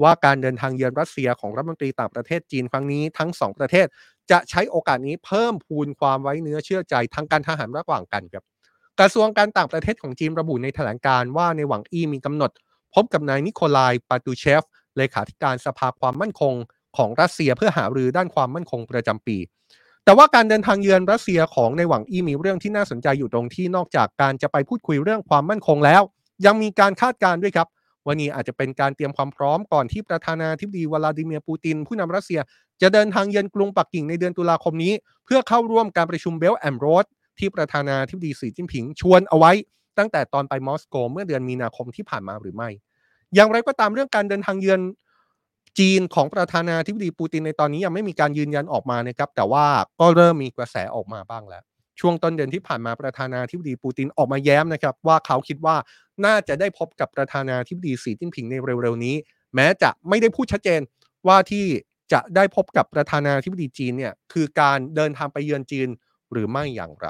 [0.02, 3.86] ว่าการเดินทางเยือนรัสเซียของรัฐมนตรีต่างประเทศจีนครั้งนี้ทั้ง 2 ประเทศ
[4.30, 8.44] จะใช้โอกาสนี้เพิ่มพูนความไว้เนื้อเชื่อใจทางการทหารระหว่างกันครับ
[9.00, 12.50] กระทรวงการต่างประเทศของจีนระบุในแถลงการว่าในหวังอี้มีกำหนด
[12.94, 14.62] พบกับนายนิโคลายปาตูเชฟ
[14.96, 16.54] เลขาธิการสภาความมั่นคง
[16.96, 19.36] ของรัสเซียเพื่อหารือด้านความมั่นคงประจำปี
[20.06, 26.02] แต่ว่าการเดินทางเยือนรัสเซียของนายหวังอี้มีเรื่องที่น่าสนใจอยู่ตรงที่นอกจากการจะไปพูดคุยเรื่องความมั่นคงแล้ว
[26.46, 27.68] ยังมีการคาดการณ์ด้วยครับ
[28.06, 32.40] ว่านี่อาจจะเป็นการเตรียมความพร้อมก่อนที่ประธานาธิบดีวลาดิเมียร์ปูติน ผู้นำรัสเซีย
[32.82, 34.92] จะเดินทางเยือนกรุงปักกิ่งในเดือนตุลาคมนี้
[35.24, 37.06] เพื่อเข้าร่วมการประชุม Belt and Road
[37.38, 39.52] ที่ประธานาธิบดีสีจิ้นผิงชวนเอาไว้
[39.98, 42.68] ตั้งแต่ตอนไปมอสโกเมื่อเดือนมีนาคมที่ผ่านมาหรือไม่
[43.34, 44.80] อย่างไรก็ตามเรื่องการเดินทางเยือน
[45.78, 49.64] จีนของประธานาธิบดีปูตินในตอนนี้ยังไม่มีการยืนยันออกมานะครับ แต่ว่า
[50.00, 51.62] ก็เริ่มมีกระแสออกมาบ้างแล้ว
[52.00, 55.76] ช่วงต้นเดือนที่ผ่านมาประธานาธิบดีปูตินออกมาแย้มนะครับ ว่าเขาคิดว่า
[56.24, 59.16] น่าจะได้พบกับประธานาธิบดีสีจิ้นผิงในเร็วๆนี้
[59.54, 60.80] แม้จะไม่ได้พูดชัดเจน
[61.26, 61.66] ว่าที่
[62.12, 65.88] จะได้พบกับประธานาธิบดีจีนเนี่ยคือการเดินทางไปเยือนจีน
[66.32, 67.08] หรือไม่อย่างไร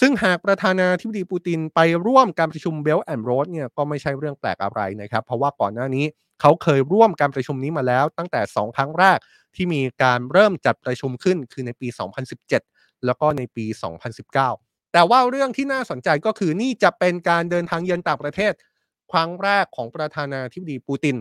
[0.00, 6.06] ซึ่งหากประธานาธิบดีปูตินไปร่วมการประชุม Belt and Road เนี่ยก็ไม่ใช่เรื่องแปลกอะไรนะครับ เพราะว่าก่อนหน้านี้
[6.40, 9.18] เขาเคยร่วมการประชุมนี้มาแล้ว ตั้งแต่ 2 ครั้งแรก
[9.54, 11.88] ที่มีการเริ่มจัดประชุมขึ้นคือในปี
[12.46, 13.66] 2017 แล้วก็ในปี
[14.30, 18.52] 2019 แต่ว่าเรื่องที่น่าสนใจก็คือนี่จะเป็นการเดินทางเยือนต่างประเทศ
[19.12, 21.16] ครั้งแรกของประธานาธิบดีปูติน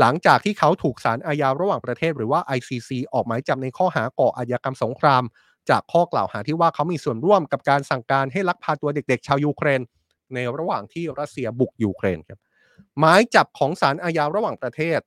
[0.00, 5.22] หลังจากที่เขาถูกศาลอาญาระหว่างประเทศ หรือว่า ICC ออกหมายจับในข้อหาก่ออาชญากรรมสงคราม
[5.70, 9.80] จากข้อกล่าวหาที่ว่าเขามีส่วนร่วมกับการสั่งการให้ลักพาตัวเด็ก ๆ ชาวยูเครน
[10.34, 12.38] ในระหว่างที่รัสเซียบุกยูเครนครับ
[12.98, 15.00] หมายจับของศาลอาญาระหว่างประเทศ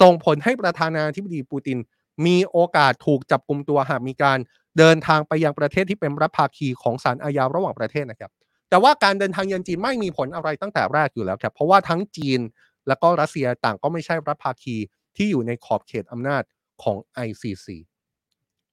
[0.00, 1.78] ส่งผลให้ประธานาธิบดีปูติน
[2.26, 4.38] มีโอกาสถูกจับกลุ่มตัวหากมีการ
[4.78, 8.30] เดินทางไปยังประเทศที่เป็นรัฐภาคีของศาลอาญาระหว่างประเทศนะครับ
[8.70, 12.40] แต่ว่าการเดินทางเยือนจีนไม่มีผลอะไรตั้งแต่แรกอยู่แล้วครับ เพราะว่าทั้งจีน
[12.88, 14.76] และก็รัสเซียต่างก็ไม่ใช่รัฐภาคี
[15.16, 16.42] ที่อยู่ในขอบเขตอำนาจ
[16.82, 16.96] ของ
[17.26, 17.66] ICC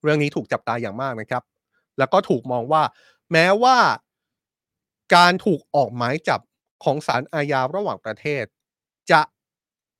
[0.04, 1.44] เรื่องนี้ถูกจับตาอย่างมากนะครับ
[1.98, 2.84] แล้วก็ถูกมองว่า
[3.32, 3.78] แม้ว่า
[5.16, 6.40] การถูกออกหมายจับ
[6.84, 8.46] ของศาลอาญาระหว่างประเทศ
[9.12, 9.22] จะ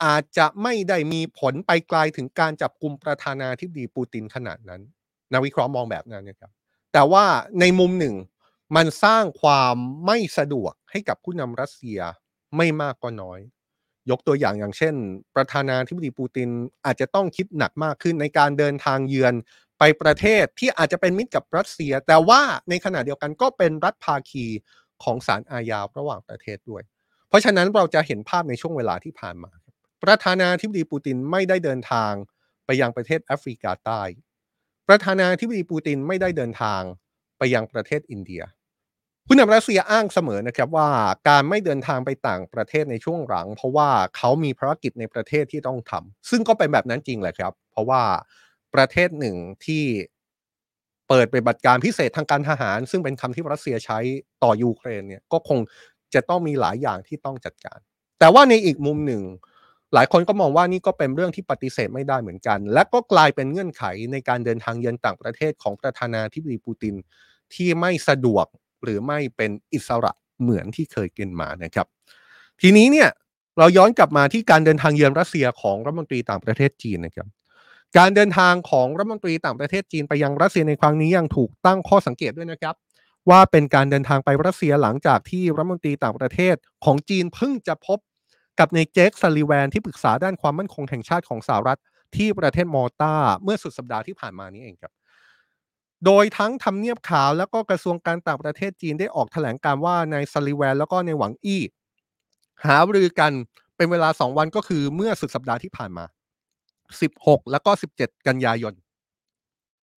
[0.04, 4.82] อาจจะไม่ได้มีผลไปไกลถึงการจับกลุ่มประธานาธิบดีปูตินขนาดนั้น
[5.34, 6.52] นักวิเคราะห์มองแบบนั้นนะครับ
[6.94, 7.26] แต่ว่า
[7.60, 8.16] ในมุมหนึ่ง
[8.76, 9.76] มันสร้างความ
[10.06, 12.00] ไม่สะดวกให้กับผู้นำรัสเซีย
[12.58, 13.40] ไม่มากก็น้อย
[14.10, 14.96] ยกตัวอย่างอย่างเช่น
[15.36, 16.50] ประธานาธิบดีปูติน
[16.86, 19.34] อาจจะต้องคิดหนักมากขึ้นในการเดินทางเยือน
[19.80, 24.46] ไปประเทศที่อาจจะเป็นมิตรกับรัสเซีย แต่ว่าในขณะเดียวกันก็เป็นรัฐภาคี
[25.04, 26.84] ของศาลอาญาระหว่างประเทศด้วย
[27.30, 29.52] เพราะฉะนั้นเราจะเห็นภาพในช่วงเวลาที่ผ่านมา
[30.04, 32.14] ประธานาธิบดีปูตินไม่ได้เดินทาง
[32.66, 34.02] ไปยังประเทศแอฟริกาใต้
[34.88, 36.82] ประธานาธิบดีปูตินไม่ได้เดินทาง
[37.38, 38.42] ไปยังประเทศอินเดีย
[39.28, 40.90] ผู้นำรัสเซียอ้างเสมอนะครับว่า
[41.28, 48.02] การไม่เดินทางไปต่างประเทศในช่วงหลัง เพราะว่าเขามีภารกิจในประเทศที่ต้องทำซึ่งก็เป็นแบบนั้นจริงแหละครับ เพราะว่า
[48.76, 49.36] ประเทศหนึ่ง
[49.66, 49.84] ที่
[51.10, 54.00] เปิดปฏิบัติการพิเศษทางการทหาร ซึ่งเป็นคำที่รัสเซียใช้
[54.44, 55.60] ต่อยูเครนเนี่ยก็คง
[56.14, 57.80] จะต้องมีหลายอย่างที่ต้องจัดการ
[58.20, 59.22] แต่ว่าในอีกมุมหนึ่ง
[59.94, 66.96] หลายคนก็มองว่านี่ก็เป็นเรื่องที่ปฏิเสธไม่ได้เหมือนกัน และก็กลายเป็นเงื่อนไขในการเดินทางเยือนต่างประเทศของประธานาธิบดีปูติน
[67.54, 68.46] ที่ไม่สะดวก
[68.84, 71.88] หรือไม่เป็นอิสระเหมือนที่เคยกินมานะครับ
[72.62, 73.10] ทีนี้เนี่ย
[73.58, 77.28] เราย้อนกลับมาที่การเดินทางเยือนรัสเซียของรัฐมนตรีต่างประเทศจีนนะครับ
[77.98, 82.76] การเดินทางของรัฐมนตรีต่างประเทศจีนไปยังรัสเซียในครั้งนี้ยังถูกตั้งข้อสังเกตด้วยนะครับ
[83.30, 88.00] ว่าเป็นการเดินทางไปรัสเซียหลังจากที่รัฐมนตรีต่างประเทศของจีนเพิ่งจะพบ
[88.60, 91.80] กับในเจคซัลลิแวนที่ปรึกษาด้านความมั่นคงแห่งชาติของสหรัฐ
[92.16, 94.94] ที่ประเทศมอตาเมื่อสุดสัปดาห์ที่ผ่านมานี้เองครับ
[96.06, 101.62] โดยทั้งทำเนียบขาวแล้วก็กระทรวงการต่างประเทศจีนได้ออกแถลงการว่าในซัลลิแวนแล้วก็ในหวังอี้
[102.66, 103.32] หารือกัน
[103.76, 106.06] เป็นเวลา 2 วันก็คือเมื่อสุดสัปดาห์ที่ผ่านมา
[106.98, 108.74] 16 แล้วก็ 17 กันยายน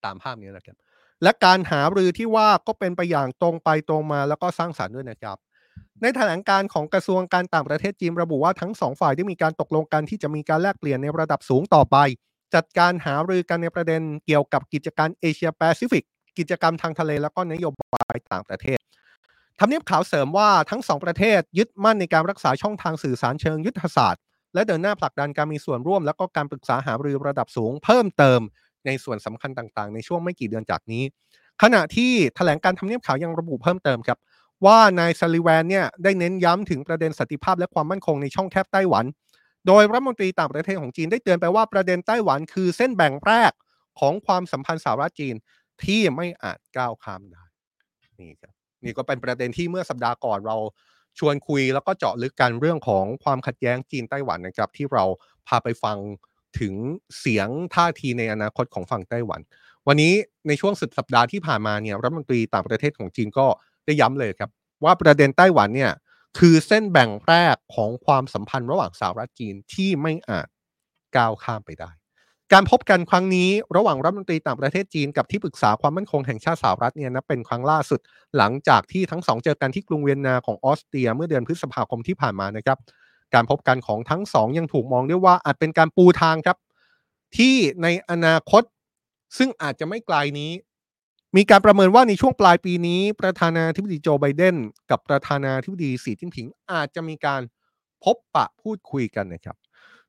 [0.06, 0.78] ตามภาพนี้นะครับ
[1.24, 5.38] และการหารือที่ว่าก็เป็นไปอย่างตรงไปตรงมาแล้วก็สร้างสารรค์ด้วยนะครับ
[6.02, 11.98] ในแถลงการของกระทรวงการต่างประเทศจีนระบุว่าทั้งสองฝ่ายได้มีการตกลงกันที่จะมีการแลกเปลี่ยนในระดับสูงต่อไป
[12.56, 16.04] จัดการหารือกันในประเด็นเกี่ยวกับกิจการเอเชียแปซิฟิก
[16.38, 18.80] กิจกรรมทางทะเลแล้วก็นโยบายต่างประเทศ
[19.60, 24.22] ทำเนียบขาวเสริมว่าทั้งสองประเทศยึดมั่นในการรักษาช่องทางสื่อสารเชิงยุทธศาสตร์
[24.54, 28.42] และเดินหน้าผลักดันการมีส่วนร่วม และก็การปรึกษาหารือระดับสูง เพิ่มเติม
[28.86, 31.04] ในส่วนสำคัญต่างๆ ในช่วงไม่กี่เดือนจากนี้
[31.62, 34.18] ขณะที่แถลงการณ์ทำเนียบขาวยังระบุเพิ่มเติมครับ
[34.66, 39.06] ว่านายซัลลิแวนเนี่ยได้เน้นย้ำถึงประเด็นสันติภาพและความมั่นคงในช่องแคบไต้หวัน
[39.68, 43.52] โดยรัฐมนตรีต่างประเทศของจีนได้เตือนไปว่าประเด็นไต้หวันคือเส้นแบ่งแรก
[44.00, 45.36] ของความสัมพันธ์สหรัฐจีน
[45.84, 47.44] ที่ไม่อาจก้าวข้ามได้
[48.20, 50.58] นี่ครับนี่ก็เป็นประเด็นที่เมื่อสัปดาห์ก่อนเรา
[51.20, 55.04] ชวนคุยแล้วก็เจาะลึกกันเรื่องของความขัดแย้งจีนไต้หวันนะครับ ที่เรา
[55.48, 55.98] พาไปฟัง
[56.60, 56.74] ถึง
[57.20, 59.42] เสียงท่าทีในอนาคตของฝั่งไต้หวัน
[59.88, 60.14] วันนี้
[60.48, 63.48] ในช่วงสุดสัปดาห์ที่ผ่านมาเนี่ยรัฐมนตรีต่างประเทศของจีนก็
[63.86, 64.50] ได้ย้ำเลยครับ
[64.84, 65.92] ว่าประเด็นไต้หวันเนี่ย
[66.40, 70.48] คือเส้นแบ่งแรกของความสัมพันธ์ระหว่างสหรัฐจีนที่ไม่อาจ
[71.18, 71.92] ก้าวข้ามไปได้
[72.54, 78.00] การพบกันครั้งนี้ระหว่างรัฐมนตรีต่างประเทศจีนกับที่ปรึกษาความมั่นคงแห่งชาติสหรัฐเนี่ยนะเป็นครั้งล่าสุด
[78.38, 82.78] หลังจากที่ทั้งสองเจอกันที่กรุงเวียนนาของออสเตรียเมื่อเดือนพฤษภาคมที่ผ่านมานะครับ
[83.34, 86.58] การพบกันของทั้งสองยังถูกมองได้ว่าอาจเป็นการปูทางครับ
[87.38, 88.64] ที่ในอนาคต
[89.38, 90.52] ซึ่งอาจจะไม่ไกลนี้
[91.38, 94.56] มีการประเมินว่าในช่วงปลายปีนี้ ประธานาธิบดีโจไบเดน
[94.90, 97.42] กับประธานาธิบดีสีจิ้นผิงอาจจะมีการ
[98.04, 99.58] พบปะพูดคุยกันนะครับ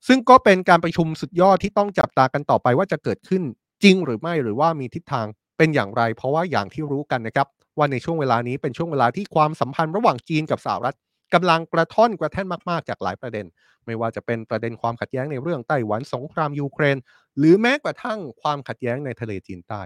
[0.07, 3.43] ซึ่งก็เป็นการประชุมสุดยอดที่ต้องจับตากันต่อไปว่าจะเกิดขึ้น
[3.85, 5.27] จริงหรือไม่หรือว่ามีทิศทาง
[5.59, 7.47] เป็นอย่างไร เพราะว่าอย่างที่รู้กันนะครับ
[7.79, 10.97] ว่าในช่วงเวลานี้เป็นช่วงเวลาที่ความสัมพันธ์ระหว่างจีนกับสหรัฐ
[11.35, 13.47] กำลังกระท่อนกระแท่นมากๆ จากหลายประเด็น
[13.87, 16.97] ไม่ว่าจะเป็นประเด็นความขัดแย้งในเรื่องไต้หวันสงครามยูเครน
[17.39, 19.83] หรือแม้กระทั่งความขัดแย้งในทะเลจีนใต้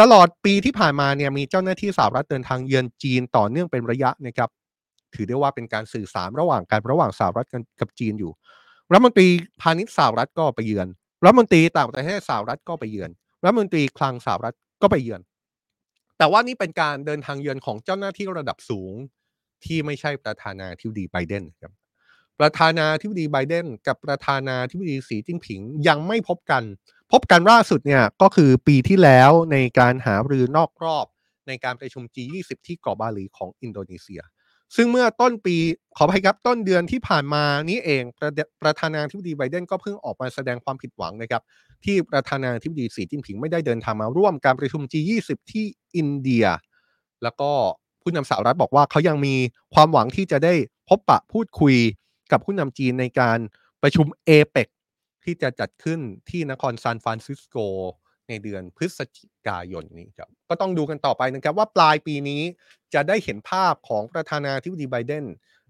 [0.00, 4.50] ตลอดปีที่ผ่านมาเนี่ยมีเจ้าหน้าที่สหรัฐเดินทางเยือนจีนต่อเนื่องเป็นระยะนะครับ
[5.14, 7.46] ถือได้ว่าเป็นการสื่อสารระหว่างกันระหว่างสหรัฐ
[7.80, 8.32] กับจีนอยู่
[8.92, 9.28] รัฐมนตรี
[9.60, 10.88] พาณิชย์สหรัฐก็ไปเยือน
[11.24, 13.10] รัฐมนตรีต่างประเทศสหรัฐก็ไปเยือน
[13.44, 15.20] รัฐมนตรีคลังสหรัฐก็ไปเยือน
[16.18, 18.92] แต่ว่านี่เป็นการเดินทางเยือนของเจ้าหน้าที่ระดับสูง
[19.64, 21.72] ที่ไม่ใช่ประธานาธิบดีไบเดนครับ
[22.40, 26.62] ประธานาธิบดีไบเดนกับประธานาธิบดีสีจิ้นผิงยังไม่พบกัน
[27.12, 31.06] พบกันล่าสุดเนี่ยก็คือปีที่แล้วในการหารือนอกรอบ
[31.48, 34.22] ในการประชุม G20 ที่เกาะบาหลีของอินโดนีเซีย
[34.76, 35.56] ซึ่งเมื่อต้นปี
[35.96, 38.30] ขออภัยครับต้นเดือนที่ผ่านมานี้เองประ
[38.62, 41.42] ประธานาธิบดีไบเดนก็เพิ่งออกมาแสดงความผิดหวังนะครับ
[41.84, 45.64] ที่ประธานาธิบดีสีจิ้นผิงไม่ได้เดินทางมาร่วมการประชุม G20 ที่
[45.96, 46.46] อินเดีย
[47.22, 47.50] แล้วก็
[48.02, 49.34] ผู้นำสหรัฐบอกว่าเขายังมี
[49.74, 50.54] ความหวังที่จะได้
[50.88, 51.76] พบปะพูดคุย
[52.32, 53.38] กับผู้นำจีนในการ
[53.82, 54.68] ประชุมเอเปก
[55.24, 56.00] ที่จะจัดขึ้น
[56.30, 57.56] ที่นครซานฟรานซิสโก
[58.28, 62.42] ในเดือนพฤศจิกายนนี้ครับก็ต้องดูกันต่อไปนะครับว่าปลายปีนี้
[62.94, 65.24] จะได้เห็นภาพของประธานาธิบดีไบเดน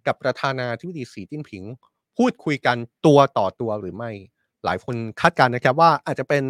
[0.07, 1.65] กับประธานาธิบดีสีจิ้นผิง
[2.17, 4.11] พูดคุยกันตัวต่อตัวหรือไม่
[4.65, 6.43] หลายคนคาดการณ์นะครับว่าอาจจะเป็น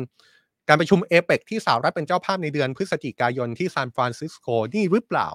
[0.68, 5.28] การประชุมเอเปกที่สหรัฐเป็นเจ้าภาพในเดือนพฤศจิกายนที่ซานฟรานซิสโกนี่หรือเปล่า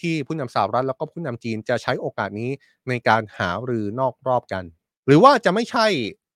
[0.00, 2.50] ที่ผู้นำสหรัฐแล้วก็ผู้นำจีนจะใช้โอกาสนี้
[2.88, 4.64] ในการหาหรือนอกรอบกัน
[5.06, 5.86] หรือว่าจะไม่ใช่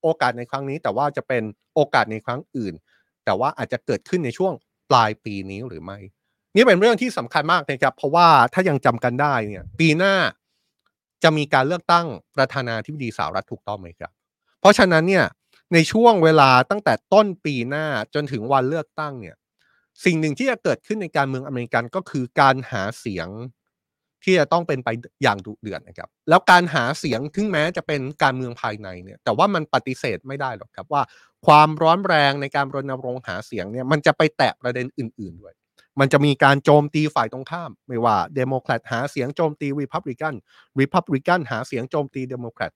[0.03, 1.43] โอกาสในครั้งนี้ แต่ว่าจะเป็น
[1.75, 2.75] โอกาสในครั้งอื่น
[3.25, 4.53] แต่ว่าอาจจะเกิดขึ้นในช่วง
[4.91, 5.99] ปลายปีนี้หรือไม่
[6.57, 10.15] นี่เป็นเรื่องที่สำคัญมากนะครับ เพราะว่าถ้ายังจำกันได้เนี่ย ปีหน้า
[11.23, 14.13] จะมีการเลือกตั้งประธานาธิบดีสหรัฐถูกต้องไหมครับ
[14.61, 15.25] เพราะฉะนั้นเนี่ย
[15.73, 19.37] ในช่วงเวลาตั้งแต่ต้นปีหน้าจนถึงวันเลือกตั้งเนี่ย
[20.05, 23.29] สิ่งหนึ่งที่จะเกิดขึ้นในการเมืองอเมริกันก็คือการหาเสียง
[24.25, 24.89] ที่จะต้องเป็นไป
[25.23, 31.03] อย่างดุเดือดนะครับ แล้วการหาเสียงถึงแม้จะเป็นการเมืองภายในเนี่ย แต่ว่ามันปฏิเสธไม่ได้หรอกครับว่า
[31.47, 35.55] ความร้อนแรงในการรณรงค์หาเสียงเนี่ย มันจะไปแตะประเด็นอื่น ๆด้วย
[36.01, 40.35] มันจะมีการโจมตีฝ่ายตรงข้าม ไม่ว่าเดโมแครตหาเสียงโจมตีรีพับลิกัน
[40.81, 42.73] รีพับลิกันหาเสียงโจมตีเดโมแครต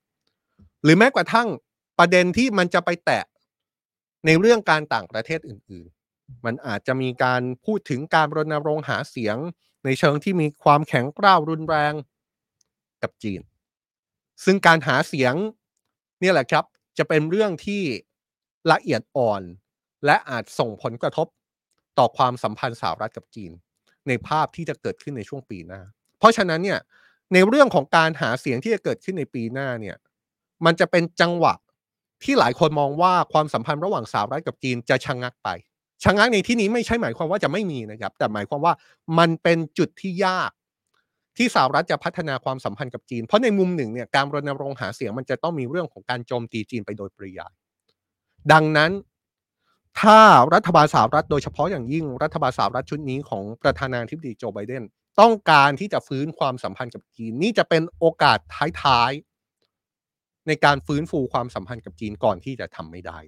[0.83, 1.49] หรือแม้กระทั่ง
[1.99, 3.25] ประเด็นที่มันจะไปแตะ
[4.27, 9.37] ในเรื่องการต่างประเทศอื่น ๆ มันอาจจะมีการพูดถึงการรณรงค์หาเสียง
[9.85, 11.95] ในเชิงที่มีความแข็งกร้าวรุนแรง
[13.03, 13.41] กับจีน
[14.45, 15.35] ซึ่งการหาเสียง
[16.23, 16.65] นี่แหละครับ
[16.99, 17.83] จะเป็นเรื่องที่
[18.73, 19.43] ละเอียดอ่อน
[20.05, 21.27] และอาจส่งผลกระทบ
[21.99, 23.53] ต่อความสัมพันธ์สหรัฐกับจีน
[24.09, 25.81] ในภาพที่จะเกิดขึ้นในช่วงปีหน้า
[26.19, 26.79] เพราะฉะนั้นเนี่ย
[27.33, 29.97] ในเรื่องของการหาเสียงที่จะเกิดขึ้นในปีหน้าเนี่ย
[30.65, 31.55] มันจะเป็นจังหวะ
[32.25, 35.49] ที่หลายคนมองว่าความสัมพันธ์ระหว่างสหรัฐกับจีนจะชะงงักไป
[36.05, 38.75] ชะงักในที่นี้ไม่ใช่หมายความว่าจะไม่มีนะครับ แต่หมายความว่า
[39.19, 40.51] มันเป็นจุดที่ยาก
[41.37, 47.53] ที่สหรัฐจะพัฒนาความสัมพันธ์กับจีน เพราะในมุมหนึ่งเนี่ยการรณรงค์หาเสียงมันจะต้องมีเรื่องของการโจมตีจีนไปโดยปริยาย
[48.53, 48.91] ดังนั้น
[49.99, 50.19] ถ้า
[50.55, 54.85] รัฐบาลสหรัฐโดยเฉพาะอย่างยิ่งรัฐบาลสหรัฐชุดนี้ของประธานาธิบดีโจไบเดน
[55.21, 58.39] ต้องการที่จะฟื้นความสัมพันธ์กับจีน นี่จะเป็นโอกาส
[58.83, 63.19] ท้ายๆ ในการฟื้นฟูความสัมพันธ์กับจีนก่อนที่จะทำไม่ได้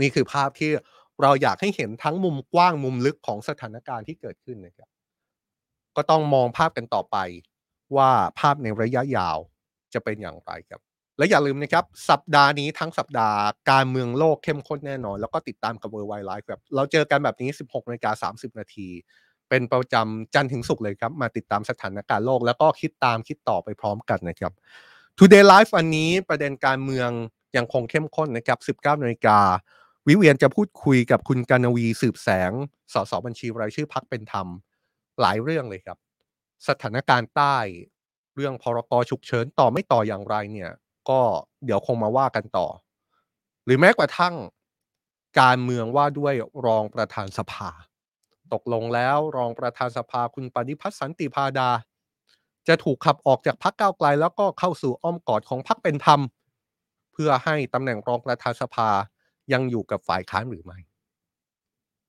[0.00, 0.70] นี่คือภาพที่
[1.22, 4.88] เราอยากให้เห็นทั้งมุมกว้างมุมลึกของสถานการณ์ที่เกิดขึ้นนะครับ
[5.96, 7.16] ก็ต้องมองภาพกันต่อไป
[7.96, 9.38] ว่าภาพในระยะยาว
[9.94, 10.80] จะเป็นอย่างไรครับ
[11.18, 13.38] และอย่าลืมนะครับ สัปดาห์นี้ทั้งสัปดาห์
[13.70, 18.88] การเมืองโลกเข้มข้นแน่นอน แล้วก็ติดตามกับเวอร์ไวไลฟ์ครับ เราเจอกันแบบนี้ 16นาฬิกา30 นาที
[19.48, 24.52] เป็นประจำจันทร์ถึงศุกร์เลยครับ มาติดตามสถานการณ์โลก แล้วก็คิดตามคิดต่อไปพร้อมกันนะครับ
[25.18, 27.10] Today Live วันนี้ประเด็นการเมือง
[27.56, 29.38] ยังคงเข้มข้นนะครับ 19นาฬิกา
[30.08, 32.52] วิเวียนจะพูดคุยกับคุณกานวีสืบแสง
[32.92, 34.46] สสบัญชีรายชื่อพักเป็นธรรม
[35.20, 35.98] หลายเรื่องเลยครับ
[36.68, 37.56] สถานการณ์ใต้
[38.34, 40.70] เรื่องพรกฉุกเฉินต่อไม่ต่ออย่างไรเนี่ย
[41.10, 41.20] ก็
[41.64, 42.66] เดี๋ยวคงมาว่ากันต่อ
[43.64, 44.34] หรือแม้กระทั่ง
[45.40, 46.34] การเมืองว่าด้วย
[46.66, 47.70] รองประธานสภา
[48.52, 51.70] ตกลงแล้วรองประธานสภาคุณปฏิพัฒน์สันติพาดา
[52.68, 56.20] จะถูกขับออกจากพักก้าวไกล แล้วก็เข้าสู่อ้อมกอดของพักเป็นธรรม
[57.12, 58.88] เพื่อให้ตำแหน่งรองประธานสภา
[59.52, 60.78] ยังอยู่กับฝ่ายค้านหรือไม่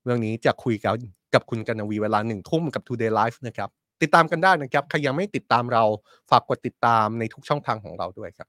[0.04, 0.94] เรื่องนี้จะคุยกับ
[1.34, 3.70] กับคุณกนวีเวลาหนึ่งทุ่มกับ Today Live นะครับ
[4.02, 5.84] ติดตามกันได้นะครับ ใครยังไม่ติดตามเรา
[6.30, 8.48] ฝากกดติดตามในทุกช่องทางของเราด้วยครับ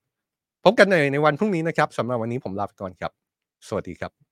[0.64, 3.12] พบกันในในวันพรุ่งนี้นะครับสำหรับวันนี้ผมลาไปก่อนครับ
[3.68, 4.31] สวัสดีครับ